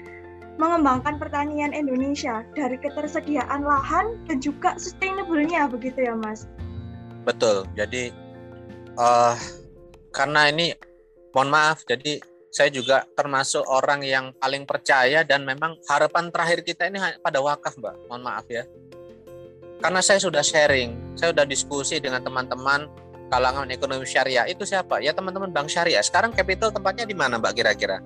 mengembangkan 0.59 1.15
pertanian 1.15 1.71
Indonesia 1.71 2.43
dari 2.51 2.75
ketersediaan 2.75 3.63
lahan 3.63 4.19
dan 4.27 4.43
juga 4.43 4.75
sustainable-nya 4.75 5.71
begitu 5.71 6.03
ya 6.03 6.13
Mas. 6.19 6.45
Betul. 7.23 7.63
Jadi 7.79 8.11
uh, 8.99 9.39
karena 10.11 10.51
ini 10.51 10.75
mohon 11.31 11.47
maaf 11.47 11.87
jadi 11.87 12.19
saya 12.49 12.73
juga 12.73 13.05
termasuk 13.13 13.61
orang 13.69 14.01
yang 14.03 14.33
paling 14.35 14.65
percaya 14.65 15.21
dan 15.21 15.45
memang 15.45 15.77
harapan 15.85 16.33
terakhir 16.33 16.65
kita 16.65 16.89
ini 16.89 16.97
pada 17.21 17.39
wakaf, 17.39 17.77
Mbak. 17.77 18.09
Mohon 18.09 18.23
maaf 18.25 18.45
ya. 18.49 18.65
Karena 19.79 20.01
saya 20.03 20.19
sudah 20.19 20.43
sharing, 20.43 21.15
saya 21.15 21.31
sudah 21.31 21.45
diskusi 21.47 22.01
dengan 22.01 22.19
teman-teman 22.19 22.89
kalangan 23.29 23.69
ekonomi 23.69 24.03
syariah. 24.03 24.49
Itu 24.49 24.65
siapa? 24.65 24.99
Ya 24.99 25.13
teman-teman 25.13 25.53
Bank 25.53 25.69
Syariah. 25.69 26.01
Sekarang 26.01 26.33
capital 26.33 26.73
tempatnya 26.73 27.05
di 27.05 27.15
mana, 27.15 27.37
Mbak 27.37 27.53
kira-kira? 27.53 28.01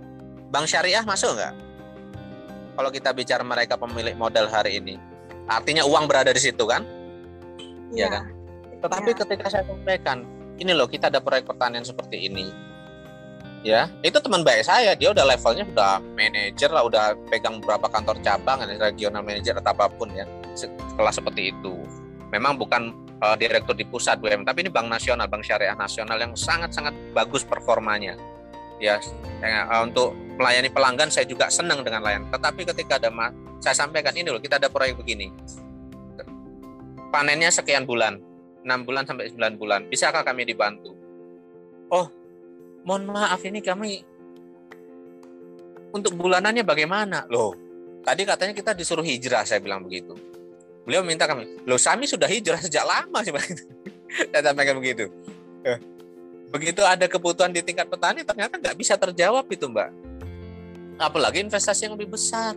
Bank 0.52 0.68
Syariah 0.68 1.02
masuk 1.08 1.40
nggak? 1.40 1.73
Kalau 2.74 2.90
kita 2.90 3.14
bicara 3.14 3.42
mereka 3.46 3.78
pemilik 3.78 4.18
modal 4.18 4.50
hari 4.50 4.82
ini. 4.82 4.98
Artinya 5.46 5.84
uang 5.86 6.08
berada 6.08 6.32
di 6.32 6.42
situ 6.42 6.64
kan? 6.66 6.82
Iya 7.94 8.06
ya 8.06 8.08
kan? 8.10 8.24
Tetapi 8.84 9.10
ya. 9.14 9.18
ketika 9.24 9.46
saya 9.48 9.64
sampaikan, 9.64 10.28
ini 10.60 10.72
loh 10.76 10.90
kita 10.90 11.08
ada 11.08 11.24
proyek 11.24 11.48
pertanian 11.48 11.86
seperti 11.86 12.28
ini. 12.28 12.52
Ya, 13.64 13.88
itu 14.04 14.20
teman 14.20 14.44
baik 14.44 14.68
saya, 14.68 14.92
dia 14.92 15.16
udah 15.16 15.24
levelnya 15.24 15.64
udah 15.64 16.04
manajer 16.20 16.68
lah, 16.68 16.84
udah 16.84 17.16
pegang 17.32 17.64
beberapa 17.64 17.88
kantor 17.88 18.20
cabang, 18.20 18.60
regional 18.76 19.24
manager 19.24 19.56
atau 19.56 19.72
apa 19.72 19.88
pun 19.88 20.12
ya, 20.12 20.28
kelas 21.00 21.16
seperti 21.16 21.56
itu. 21.56 21.80
Memang 22.36 22.60
bukan 22.60 22.92
uh, 23.24 23.40
direktur 23.40 23.72
di 23.72 23.88
pusat 23.88 24.20
BUMN, 24.20 24.44
tapi 24.44 24.68
ini 24.68 24.72
bank 24.74 24.92
nasional, 24.92 25.32
bank 25.32 25.48
syariah 25.48 25.80
nasional 25.80 26.20
yang 26.20 26.36
sangat-sangat 26.36 26.92
bagus 27.16 27.48
performanya 27.48 28.20
ya 28.82 28.98
uh, 29.44 29.84
untuk 29.86 30.16
melayani 30.38 30.70
pelanggan 30.74 31.10
saya 31.14 31.28
juga 31.30 31.50
senang 31.50 31.86
dengan 31.86 32.02
layanan. 32.02 32.30
Tetapi 32.34 32.62
ketika 32.74 32.98
ada 32.98 33.10
saya 33.62 33.76
sampaikan 33.78 34.14
ini 34.18 34.30
loh 34.30 34.42
kita 34.42 34.58
ada 34.58 34.70
proyek 34.72 34.98
begini. 35.00 35.30
Panennya 37.14 37.54
sekian 37.54 37.86
bulan 37.86 38.18
6 38.66 38.88
bulan 38.88 39.04
sampai 39.06 39.30
9 39.30 39.62
bulan. 39.62 39.86
Bisakah 39.92 40.26
kami 40.26 40.48
dibantu? 40.48 40.96
Oh 41.94 42.10
mohon 42.84 43.08
maaf 43.08 43.40
ini 43.48 43.64
kami 43.64 44.04
untuk 45.94 46.18
bulanannya 46.18 46.66
bagaimana? 46.66 47.30
Loh 47.30 47.54
tadi 48.04 48.28
katanya 48.28 48.52
kita 48.52 48.76
disuruh 48.76 49.06
hijrah 49.06 49.46
saya 49.46 49.62
bilang 49.62 49.86
begitu. 49.86 50.18
Beliau 50.84 51.06
minta 51.06 51.30
kami 51.30 51.64
loh 51.64 51.80
kami 51.80 52.10
sudah 52.10 52.28
hijrah 52.28 52.60
sejak 52.60 52.84
lama 52.84 53.24
sih 53.24 53.32
saya 54.34 54.42
sampaikan 54.42 54.82
begitu. 54.82 55.08
Eh, 55.64 55.80
begitu 56.54 56.86
ada 56.86 57.10
kebutuhan 57.10 57.50
di 57.50 57.66
tingkat 57.66 57.90
petani 57.90 58.22
ternyata 58.22 58.62
nggak 58.62 58.78
bisa 58.78 58.94
terjawab 58.94 59.50
itu 59.50 59.66
mbak. 59.66 59.90
Apalagi 61.02 61.42
investasi 61.42 61.90
yang 61.90 61.98
lebih 61.98 62.14
besar 62.14 62.54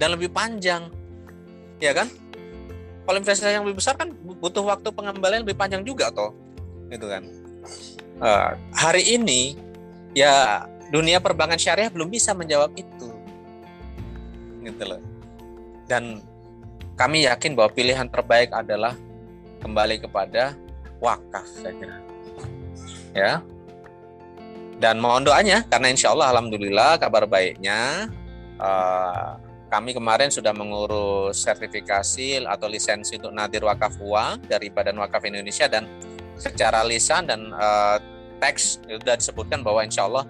dan 0.00 0.16
lebih 0.16 0.32
panjang. 0.32 0.88
Ya 1.76 1.92
kan? 1.92 2.08
Kalau 3.04 3.20
investasi 3.20 3.52
yang 3.52 3.68
lebih 3.68 3.84
besar 3.84 4.00
kan 4.00 4.08
butuh 4.16 4.64
waktu 4.64 4.88
pengembalian 4.88 5.44
lebih 5.44 5.54
panjang 5.54 5.84
juga 5.84 6.08
toh 6.08 6.32
gitu 6.88 7.04
kan. 7.12 7.28
Uh, 8.16 8.56
hari 8.72 9.04
ini 9.04 9.52
ya 10.16 10.64
dunia 10.88 11.20
perbankan 11.20 11.60
syariah 11.60 11.92
belum 11.92 12.08
bisa 12.08 12.32
menjawab 12.32 12.72
itu. 12.72 13.12
Gitu 14.64 14.82
loh. 14.88 15.04
Dan 15.84 16.24
kami 16.96 17.28
yakin 17.28 17.52
bahwa 17.52 17.68
pilihan 17.76 18.08
terbaik 18.08 18.48
adalah 18.56 18.96
kembali 19.60 20.00
kepada 20.00 20.56
wakaf 20.96 21.44
saya 21.60 21.76
kira 21.76 22.15
ya 23.16 23.40
dan 24.76 25.00
mohon 25.00 25.24
doanya 25.24 25.64
karena 25.72 25.88
insya 25.88 26.12
Allah 26.12 26.36
alhamdulillah 26.36 27.00
kabar 27.00 27.24
baiknya 27.24 28.12
uh, 28.60 29.40
kami 29.72 29.96
kemarin 29.96 30.30
sudah 30.30 30.52
mengurus 30.52 31.42
sertifikasi 31.42 32.44
atau 32.44 32.68
lisensi 32.68 33.18
untuk 33.18 33.32
nadir 33.34 33.64
wakaf 33.64 33.98
uang 33.98 34.46
dari 34.46 34.70
Badan 34.70 35.00
Wakaf 35.00 35.26
Indonesia 35.26 35.66
dan 35.66 35.88
secara 36.36 36.84
lisan 36.84 37.26
dan 37.26 37.50
uh, 37.56 37.98
teks 38.38 38.84
sudah 38.84 39.16
disebutkan 39.16 39.64
bahwa 39.64 39.82
insya 39.82 40.06
Allah 40.06 40.28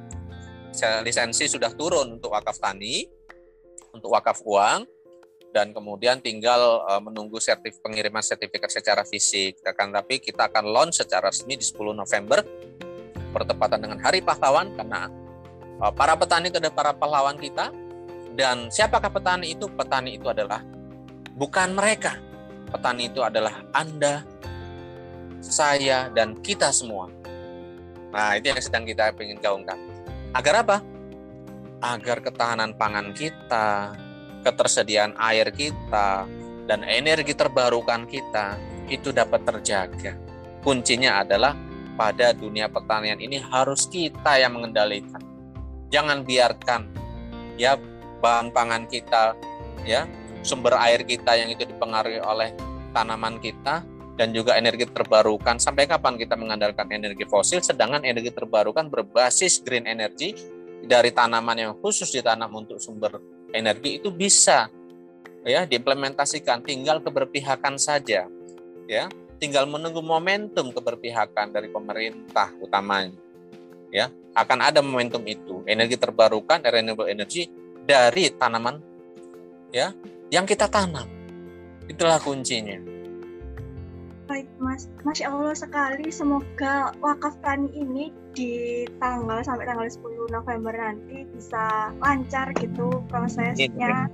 lisensi 1.02 1.48
sudah 1.48 1.72
turun 1.72 2.20
untuk 2.20 2.36
wakaf 2.36 2.60
tani, 2.60 3.08
untuk 3.96 4.12
wakaf 4.12 4.44
uang, 4.44 4.84
dan 5.56 5.72
kemudian 5.72 6.20
tinggal 6.20 6.84
uh, 6.84 7.00
menunggu 7.00 7.40
sertif 7.40 7.80
pengiriman 7.80 8.20
sertifikat 8.20 8.68
secara 8.68 9.02
fisik. 9.08 9.56
Akan 9.64 9.88
tapi 9.88 10.20
kita 10.20 10.52
akan 10.52 10.68
launch 10.68 11.00
secara 11.00 11.32
resmi 11.32 11.56
di 11.56 11.64
10 11.64 11.96
November 11.96 12.44
bertepatan 13.36 13.84
dengan 13.84 14.00
Hari 14.00 14.24
Pahlawan 14.24 14.72
karena 14.72 15.12
uh, 15.84 15.92
para 15.92 16.16
petani 16.16 16.48
itu 16.48 16.56
adalah 16.56 16.72
para 16.72 16.92
pahlawan 16.96 17.36
kita 17.36 17.68
dan 18.32 18.72
siapakah 18.72 19.12
petani 19.12 19.52
itu? 19.52 19.68
Petani 19.68 20.16
itu 20.16 20.28
adalah 20.28 20.64
bukan 21.36 21.76
mereka. 21.76 22.16
Petani 22.68 23.08
itu 23.08 23.24
adalah 23.24 23.64
Anda, 23.72 24.24
saya, 25.40 26.12
dan 26.12 26.36
kita 26.40 26.68
semua. 26.72 27.08
Nah, 28.12 28.36
itu 28.36 28.52
yang 28.52 28.60
sedang 28.60 28.84
kita 28.84 29.14
ingin 29.16 29.40
gaungkan. 29.40 29.78
Agar 30.36 30.66
apa? 30.66 30.76
Agar 31.80 32.20
ketahanan 32.20 32.74
pangan 32.74 33.14
kita, 33.16 33.96
ketersediaan 34.44 35.16
air 35.16 35.48
kita, 35.54 36.26
dan 36.66 36.82
energi 36.82 37.32
terbarukan 37.32 38.04
kita 38.04 38.58
itu 38.90 39.14
dapat 39.14 39.46
terjaga. 39.46 40.12
Kuncinya 40.60 41.22
adalah 41.22 41.54
pada 41.96 42.36
dunia 42.36 42.68
pertanian 42.68 43.18
ini 43.18 43.40
harus 43.40 43.88
kita 43.88 44.38
yang 44.38 44.54
mengendalikan. 44.54 45.18
Jangan 45.88 46.22
biarkan 46.22 46.86
ya 47.56 47.80
bahan 48.20 48.52
pangan 48.52 48.84
kita, 48.86 49.32
ya 49.82 50.04
sumber 50.44 50.76
air 50.78 51.02
kita 51.02 51.34
yang 51.34 51.48
itu 51.50 51.64
dipengaruhi 51.64 52.20
oleh 52.20 52.52
tanaman 52.92 53.40
kita 53.40 53.82
dan 54.16 54.28
juga 54.32 54.54
energi 54.54 54.88
terbarukan. 54.88 55.56
Sampai 55.56 55.88
kapan 55.88 56.20
kita 56.20 56.36
mengandalkan 56.36 56.88
energi 56.92 57.24
fosil, 57.24 57.64
sedangkan 57.64 58.04
energi 58.04 58.32
terbarukan 58.32 58.88
berbasis 58.92 59.64
green 59.64 59.88
energy 59.88 60.36
dari 60.84 61.10
tanaman 61.10 61.56
yang 61.56 61.72
khusus 61.80 62.12
ditanam 62.12 62.52
untuk 62.54 62.78
sumber 62.78 63.18
energi 63.50 63.98
itu 63.98 64.12
bisa 64.12 64.70
ya 65.46 65.62
diimplementasikan 65.64 66.62
tinggal 66.62 66.98
keberpihakan 67.00 67.78
saja 67.78 68.26
ya 68.86 69.04
tinggal 69.36 69.68
menunggu 69.68 70.00
momentum 70.00 70.72
keberpihakan 70.72 71.52
dari 71.52 71.68
pemerintah 71.68 72.52
utamanya 72.60 73.16
ya 73.92 74.10
akan 74.36 74.58
ada 74.60 74.84
momentum 74.84 75.24
itu 75.24 75.64
energi 75.64 75.96
terbarukan 75.96 76.60
renewable 76.60 77.08
energy 77.08 77.48
dari 77.86 78.28
tanaman 78.34 78.76
ya 79.72 79.94
yang 80.28 80.44
kita 80.44 80.66
tanam. 80.66 81.06
Itulah 81.86 82.18
kuncinya. 82.18 82.76
Baik, 84.26 84.50
Mas. 84.58 84.90
Masya 85.06 85.30
Allah 85.30 85.54
sekali. 85.54 86.10
Semoga 86.10 86.90
wakaf 86.98 87.38
tani 87.46 87.70
ini 87.78 88.10
di 88.34 88.82
tanggal 88.98 89.38
sampai 89.46 89.70
tanggal 89.70 89.86
10 89.86 90.34
November 90.34 90.74
nanti 90.74 91.22
bisa 91.30 91.94
lancar 92.02 92.50
gitu 92.58 93.06
prosesnya. 93.06 94.10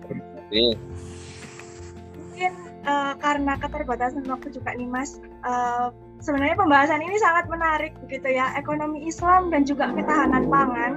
Mungkin 2.13 2.53
uh, 2.87 3.15
karena 3.19 3.59
keterbatasan 3.59 4.27
waktu 4.27 4.55
juga 4.55 4.75
nih, 4.75 4.89
Mas. 4.89 5.19
Uh, 5.43 5.91
sebenarnya 6.23 6.55
pembahasan 6.59 7.03
ini 7.03 7.19
sangat 7.19 7.51
menarik 7.51 7.93
begitu 8.07 8.35
ya, 8.35 8.55
ekonomi 8.55 9.07
Islam 9.07 9.51
dan 9.51 9.67
juga 9.67 9.91
ketahanan 9.95 10.47
pangan. 10.47 10.93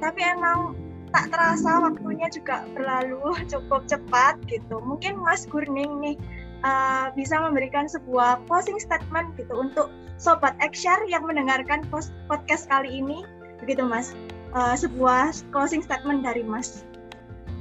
Tapi 0.00 0.20
emang 0.20 0.76
tak 1.14 1.32
terasa 1.32 1.80
waktunya 1.80 2.28
juga 2.28 2.66
berlalu 2.76 3.20
cukup 3.52 3.88
cepat 3.88 4.36
gitu. 4.48 4.80
Mungkin 4.84 5.16
Mas 5.20 5.48
Gurning 5.48 6.02
nih 6.02 6.16
uh, 6.64 7.08
bisa 7.16 7.40
memberikan 7.40 7.88
sebuah 7.88 8.44
closing 8.48 8.76
statement 8.76 9.32
gitu 9.40 9.52
untuk 9.56 9.88
sobat 10.16 10.56
Ekshar 10.64 11.04
yang 11.08 11.24
mendengarkan 11.28 11.84
podcast 12.28 12.68
kali 12.68 13.00
ini, 13.00 13.24
begitu 13.60 13.84
Mas. 13.84 14.12
Uh, 14.56 14.72
sebuah 14.72 15.36
closing 15.52 15.84
statement 15.84 16.24
dari 16.24 16.40
Mas. 16.40 16.84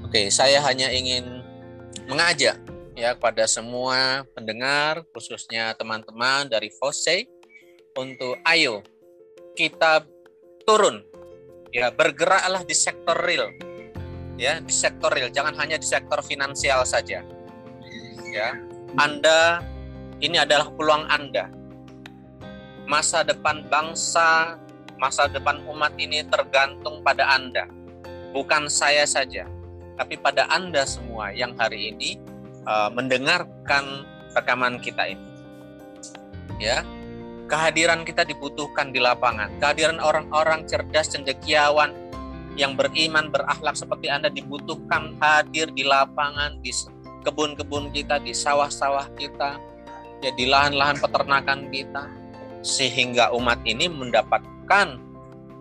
Oke, 0.05 0.31
saya 0.31 0.63
hanya 0.63 0.87
ingin 0.87 1.43
mengajak 2.07 2.55
ya 2.95 3.13
kepada 3.13 3.43
semua 3.45 4.23
pendengar, 4.31 5.03
khususnya 5.11 5.75
teman-teman 5.75 6.47
dari 6.47 6.71
FOSE 6.79 7.27
untuk 7.93 8.39
ayo 8.47 8.81
kita 9.53 10.07
turun. 10.63 11.03
Ya 11.75 11.91
bergeraklah 11.91 12.63
di 12.63 12.71
sektor 12.71 13.19
real. 13.19 13.51
Ya 14.39 14.63
di 14.63 14.71
sektor 14.71 15.11
real 15.11 15.27
jangan 15.27 15.55
hanya 15.59 15.75
di 15.75 15.83
sektor 15.83 16.23
finansial 16.23 16.87
saja. 16.87 17.19
Ya 18.31 18.47
Anda 18.95 19.59
ini 20.23 20.39
adalah 20.39 20.71
peluang 20.71 21.11
Anda. 21.11 21.51
Masa 22.87 23.27
depan 23.27 23.67
bangsa 23.67 24.55
masa 24.95 25.27
depan 25.27 25.67
umat 25.67 25.91
ini 25.99 26.23
tergantung 26.23 27.03
pada 27.03 27.27
Anda. 27.35 27.67
Bukan 28.31 28.71
saya 28.71 29.03
saja 29.03 29.43
tapi 29.95 30.19
pada 30.19 30.47
Anda 30.51 30.83
semua 30.83 31.31
yang 31.31 31.55
hari 31.55 31.91
ini 31.95 32.19
uh, 32.65 32.89
mendengarkan 32.91 34.05
rekaman 34.35 34.81
kita 34.81 35.13
ini. 35.13 35.29
Ya. 36.59 36.83
Kehadiran 37.45 38.01
kita 38.01 38.25
dibutuhkan 38.25 38.89
di 38.89 38.97
lapangan. 38.97 39.53
Kehadiran 39.61 40.01
orang-orang 40.01 40.65
cerdas, 40.65 41.13
cendekiawan, 41.13 41.93
yang 42.55 42.73
beriman, 42.73 43.29
berakhlak 43.29 43.75
seperti 43.75 44.07
Anda 44.07 44.31
dibutuhkan 44.31 45.19
hadir 45.19 45.69
di 45.75 45.83
lapangan, 45.83 46.57
di 46.63 46.71
kebun-kebun 47.21 47.91
kita, 47.91 48.17
di 48.23 48.31
sawah-sawah 48.31 49.11
kita, 49.19 49.59
ya 50.23 50.31
di 50.33 50.47
lahan-lahan 50.47 50.97
peternakan 50.97 51.67
kita, 51.69 52.07
sehingga 52.63 53.35
umat 53.35 53.59
ini 53.67 53.91
mendapatkan 53.91 54.97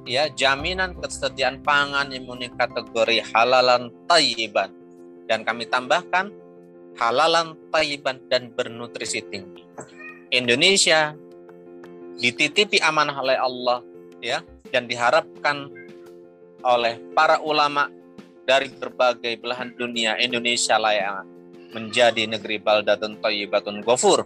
ya 0.06 0.30
jaminan 0.30 0.94
ketersediaan 0.96 1.60
pangan 1.66 2.14
yang 2.14 2.30
memenuhi 2.30 2.54
kategori 2.54 3.18
halalan 3.34 3.90
tayyiban. 4.06 4.70
Dan 5.24 5.42
kami 5.42 5.66
tambahkan 5.66 6.30
halalan 6.98 7.58
tayyiban 7.70 8.22
dan 8.30 8.50
bernutrisi 8.54 9.22
tinggi. 9.26 9.62
Indonesia 10.30 11.14
dititipi 12.18 12.78
amanah 12.78 13.16
oleh 13.18 13.38
Allah 13.38 13.78
ya 14.22 14.42
dan 14.70 14.86
diharapkan 14.86 15.70
oleh 16.64 16.98
para 17.12 17.42
ulama 17.42 17.90
dari 18.44 18.68
berbagai 18.72 19.40
belahan 19.40 19.72
dunia 19.74 20.16
Indonesia 20.20 20.76
layak 20.76 21.26
menjadi 21.74 22.30
negeri 22.30 22.62
baldatun 22.62 23.18
thayyibatun 23.18 23.82
ghafur. 23.82 24.24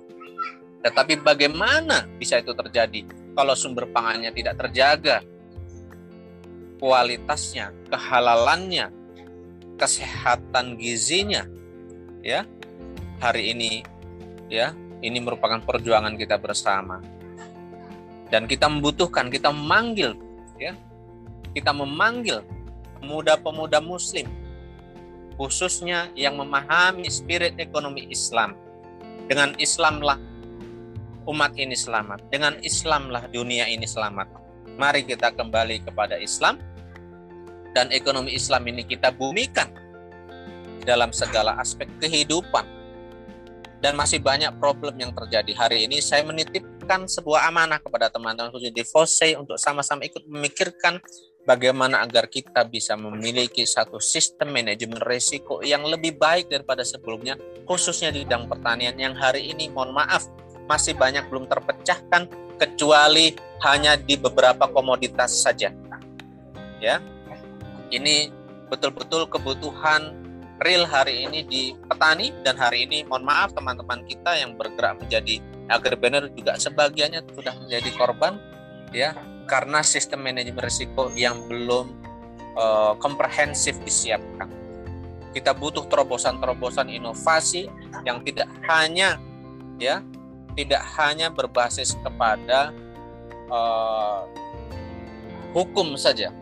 Tetapi 0.84 1.24
bagaimana 1.24 2.06
bisa 2.20 2.38
itu 2.38 2.54
terjadi 2.54 3.02
kalau 3.34 3.56
sumber 3.56 3.88
pangannya 3.90 4.30
tidak 4.30 4.54
terjaga? 4.60 5.24
Kualitasnya, 6.78 7.74
kehalalannya, 7.90 8.94
kesehatan 9.74 10.78
gizinya 10.78 11.42
ya. 12.22 12.46
Hari 13.18 13.50
ini 13.50 13.82
ya, 14.46 14.74
ini 15.02 15.18
merupakan 15.18 15.58
perjuangan 15.62 16.14
kita 16.14 16.38
bersama. 16.38 17.02
Dan 18.28 18.44
kita 18.44 18.68
membutuhkan 18.68 19.32
kita 19.32 19.48
memanggil 19.48 20.12
ya 20.58 20.74
kita 21.54 21.70
memanggil 21.72 22.42
pemuda-pemuda 22.98 23.78
muslim 23.80 24.26
khususnya 25.38 26.10
yang 26.18 26.34
memahami 26.36 27.06
spirit 27.08 27.54
ekonomi 27.56 28.10
Islam. 28.10 28.58
Dengan 29.28 29.52
Islamlah 29.60 30.16
umat 31.28 31.52
ini 31.60 31.76
selamat 31.76 32.32
dengan 32.32 32.56
Islamlah 32.64 33.28
dunia 33.28 33.68
ini 33.68 33.84
selamat. 33.84 34.28
Mari 34.78 35.04
kita 35.04 35.34
kembali 35.34 35.84
kepada 35.84 36.16
Islam 36.16 36.56
dan 37.76 37.92
ekonomi 37.92 38.32
Islam 38.32 38.64
ini 38.72 38.88
kita 38.88 39.12
bumikan 39.12 39.68
dalam 40.86 41.12
segala 41.12 41.60
aspek 41.60 41.86
kehidupan. 42.00 42.77
Dan 43.78 43.94
masih 43.94 44.18
banyak 44.18 44.58
problem 44.58 44.98
yang 44.98 45.14
terjadi 45.14 45.54
hari 45.54 45.86
ini. 45.86 46.02
Saya 46.02 46.26
menitipkan 46.26 47.06
sebuah 47.06 47.46
amanah 47.46 47.78
kepada 47.78 48.10
teman-teman 48.10 48.50
khususnya 48.50 48.74
di 48.74 48.82
FOSE 48.82 49.38
untuk 49.38 49.54
sama-sama 49.54 50.02
ikut 50.02 50.26
memikirkan 50.26 50.98
bagaimana 51.48 52.04
agar 52.04 52.28
kita 52.28 52.66
bisa 52.68 52.92
memiliki 52.98 53.64
satu 53.64 53.96
sistem 53.96 54.52
manajemen 54.52 55.00
risiko 55.00 55.64
yang 55.64 55.80
lebih 55.88 56.20
baik 56.20 56.52
daripada 56.52 56.84
sebelumnya, 56.84 57.40
khususnya 57.64 58.12
di 58.12 58.28
bidang 58.28 58.50
pertanian 58.52 58.92
yang 59.00 59.16
hari 59.16 59.48
ini, 59.48 59.72
mohon 59.72 59.96
maaf, 59.96 60.28
masih 60.68 60.92
banyak 60.92 61.24
belum 61.32 61.48
terpecahkan 61.48 62.28
kecuali 62.60 63.32
hanya 63.64 63.96
di 63.96 64.20
beberapa 64.20 64.68
komoditas 64.68 65.40
saja. 65.40 65.72
Ya, 66.78 67.00
ini 67.88 68.28
betul-betul 68.68 69.26
kebutuhan 69.32 70.27
real 70.62 70.84
hari 70.86 71.26
ini 71.26 71.46
di 71.46 71.62
petani 71.86 72.34
dan 72.42 72.58
hari 72.58 72.86
ini 72.86 73.06
mohon 73.06 73.22
maaf 73.22 73.54
teman-teman 73.54 74.02
kita 74.10 74.34
yang 74.34 74.58
bergerak 74.58 74.98
menjadi 74.98 75.38
agripreneur 75.70 76.26
juga 76.34 76.58
sebagiannya 76.58 77.22
sudah 77.30 77.54
menjadi 77.62 77.90
korban 77.94 78.40
ya 78.90 79.14
karena 79.46 79.80
sistem 79.86 80.26
manajemen 80.26 80.60
risiko 80.60 81.08
yang 81.14 81.46
belum 81.46 81.94
uh, 82.58 82.92
komprehensif 82.98 83.78
disiapkan. 83.86 84.50
Kita 85.32 85.54
butuh 85.54 85.86
terobosan-terobosan 85.86 86.90
inovasi 86.90 87.70
yang 88.02 88.20
tidak 88.26 88.48
hanya 88.66 89.20
ya 89.78 90.02
tidak 90.58 90.82
hanya 90.98 91.30
berbasis 91.30 91.94
kepada 92.02 92.74
uh, 93.46 94.26
hukum 95.54 95.94
saja, 95.94 96.34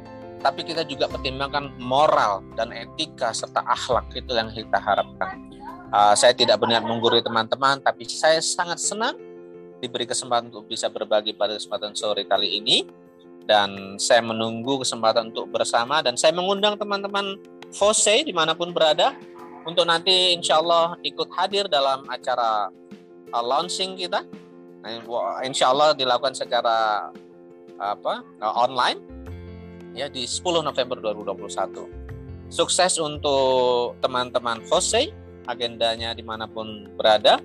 tapi 0.46 0.62
kita 0.62 0.86
juga 0.86 1.10
pertimbangkan 1.10 1.74
moral 1.82 2.38
dan 2.54 2.70
etika 2.70 3.34
serta 3.34 3.66
akhlak 3.66 4.06
itu 4.14 4.30
yang 4.30 4.46
kita 4.54 4.78
harapkan. 4.78 5.42
Uh, 5.90 6.14
saya 6.14 6.30
tidak 6.38 6.62
berniat 6.62 6.86
menggurui 6.86 7.18
teman-teman, 7.18 7.82
tapi 7.82 8.06
saya 8.06 8.38
sangat 8.38 8.78
senang 8.78 9.18
diberi 9.82 10.06
kesempatan 10.06 10.54
untuk 10.54 10.70
bisa 10.70 10.86
berbagi 10.86 11.34
pada 11.34 11.58
kesempatan 11.58 11.98
sore 11.98 12.22
kali 12.30 12.62
ini 12.62 12.86
dan 13.50 13.98
saya 13.98 14.22
menunggu 14.22 14.86
kesempatan 14.86 15.34
untuk 15.34 15.50
bersama 15.50 15.98
dan 15.98 16.14
saya 16.14 16.30
mengundang 16.30 16.78
teman-teman 16.78 17.42
Fose 17.74 18.22
di 18.22 18.30
mana 18.30 18.54
pun 18.54 18.70
berada 18.70 19.18
untuk 19.66 19.82
nanti 19.82 20.30
insya 20.30 20.62
Allah 20.62 20.94
ikut 21.02 21.26
hadir 21.34 21.66
dalam 21.66 22.06
acara 22.06 22.70
uh, 23.34 23.42
launching 23.42 23.98
kita. 23.98 24.22
Nah, 24.86 25.42
insya 25.42 25.74
Allah 25.74 25.90
dilakukan 25.90 26.38
secara 26.38 27.10
apa 27.82 28.22
uh, 28.38 28.54
online 28.62 29.02
ya 29.96 30.12
di 30.12 30.28
10 30.28 30.60
November 30.60 31.00
2021. 31.00 32.52
Sukses 32.52 33.00
untuk 33.00 33.96
teman-teman 34.04 34.62
Jose, 34.68 35.10
agendanya 35.48 36.12
di 36.12 36.22
mana 36.22 36.44
pun 36.46 36.86
berada. 36.94 37.40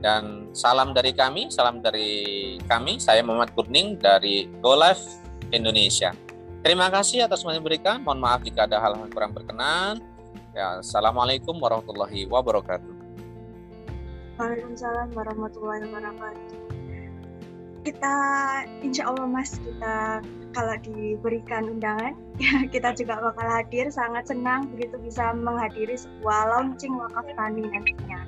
Dan 0.00 0.48
salam 0.56 0.96
dari 0.96 1.12
kami, 1.12 1.52
salam 1.52 1.84
dari 1.84 2.56
kami, 2.64 2.96
saya 2.96 3.20
Muhammad 3.20 3.52
Kurning 3.52 4.00
dari 4.00 4.48
Go 4.64 4.72
Live 4.72 5.04
Indonesia. 5.52 6.16
Terima 6.64 6.88
kasih 6.88 7.28
atas 7.28 7.44
yang 7.44 7.60
diberikan. 7.60 8.00
Mohon 8.00 8.20
maaf 8.24 8.40
jika 8.40 8.64
ada 8.64 8.80
hal-hal 8.80 9.04
yang 9.04 9.12
kurang 9.12 9.36
berkenan. 9.36 10.00
Ya, 10.56 10.80
Assalamualaikum 10.80 11.52
warahmatullahi 11.60 12.24
wabarakatuh. 12.26 12.96
Waalaikumsalam 14.40 15.12
warahmatullahi 15.12 15.84
wabarakatuh. 15.84 16.58
Kita, 17.84 18.14
insya 18.80 19.12
Allah 19.12 19.24
mas, 19.28 19.56
kita 19.60 20.24
kalau 20.50 20.74
diberikan 20.82 21.70
undangan 21.70 22.14
ya 22.42 22.64
kita 22.72 22.96
juga 22.96 23.20
bakal 23.20 23.46
hadir 23.46 23.92
sangat 23.92 24.28
senang 24.28 24.70
begitu 24.74 24.96
bisa 25.02 25.36
menghadiri 25.36 25.94
sebuah 25.94 26.56
launching 26.56 26.96
wakaf 26.96 27.26
tani 27.36 27.68
nantinya. 27.68 28.20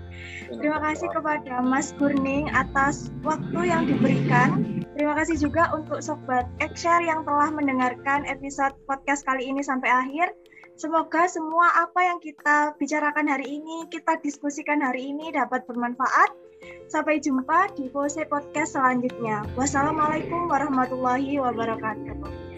Terima 0.53 0.79
kasih 0.85 1.09
kepada 1.11 1.65
Mas 1.65 1.97
Gurning 1.97 2.53
atas 2.53 3.09
waktu 3.25 3.73
yang 3.73 3.89
diberikan. 3.89 4.83
Terima 4.93 5.17
kasih 5.17 5.41
juga 5.41 5.73
untuk 5.73 6.05
sobat 6.05 6.45
Ekshare 6.61 7.09
yang 7.09 7.25
telah 7.25 7.49
mendengarkan 7.49 8.29
episode 8.29 8.77
podcast 8.85 9.25
kali 9.25 9.49
ini 9.49 9.65
sampai 9.65 9.89
akhir. 9.89 10.37
Semoga 10.77 11.29
semua 11.29 11.69
apa 11.81 12.01
yang 12.05 12.19
kita 12.21 12.77
bicarakan 12.77 13.29
hari 13.29 13.61
ini, 13.61 13.89
kita 13.89 14.21
diskusikan 14.21 14.85
hari 14.85 15.13
ini 15.17 15.33
dapat 15.33 15.65
bermanfaat. 15.65 16.33
Sampai 16.87 17.19
jumpa 17.25 17.73
di 17.73 17.89
Pose 17.89 18.29
Podcast 18.29 18.77
selanjutnya. 18.77 19.49
Wassalamualaikum 19.57 20.47
warahmatullahi 20.47 21.41
wabarakatuh. 21.41 22.52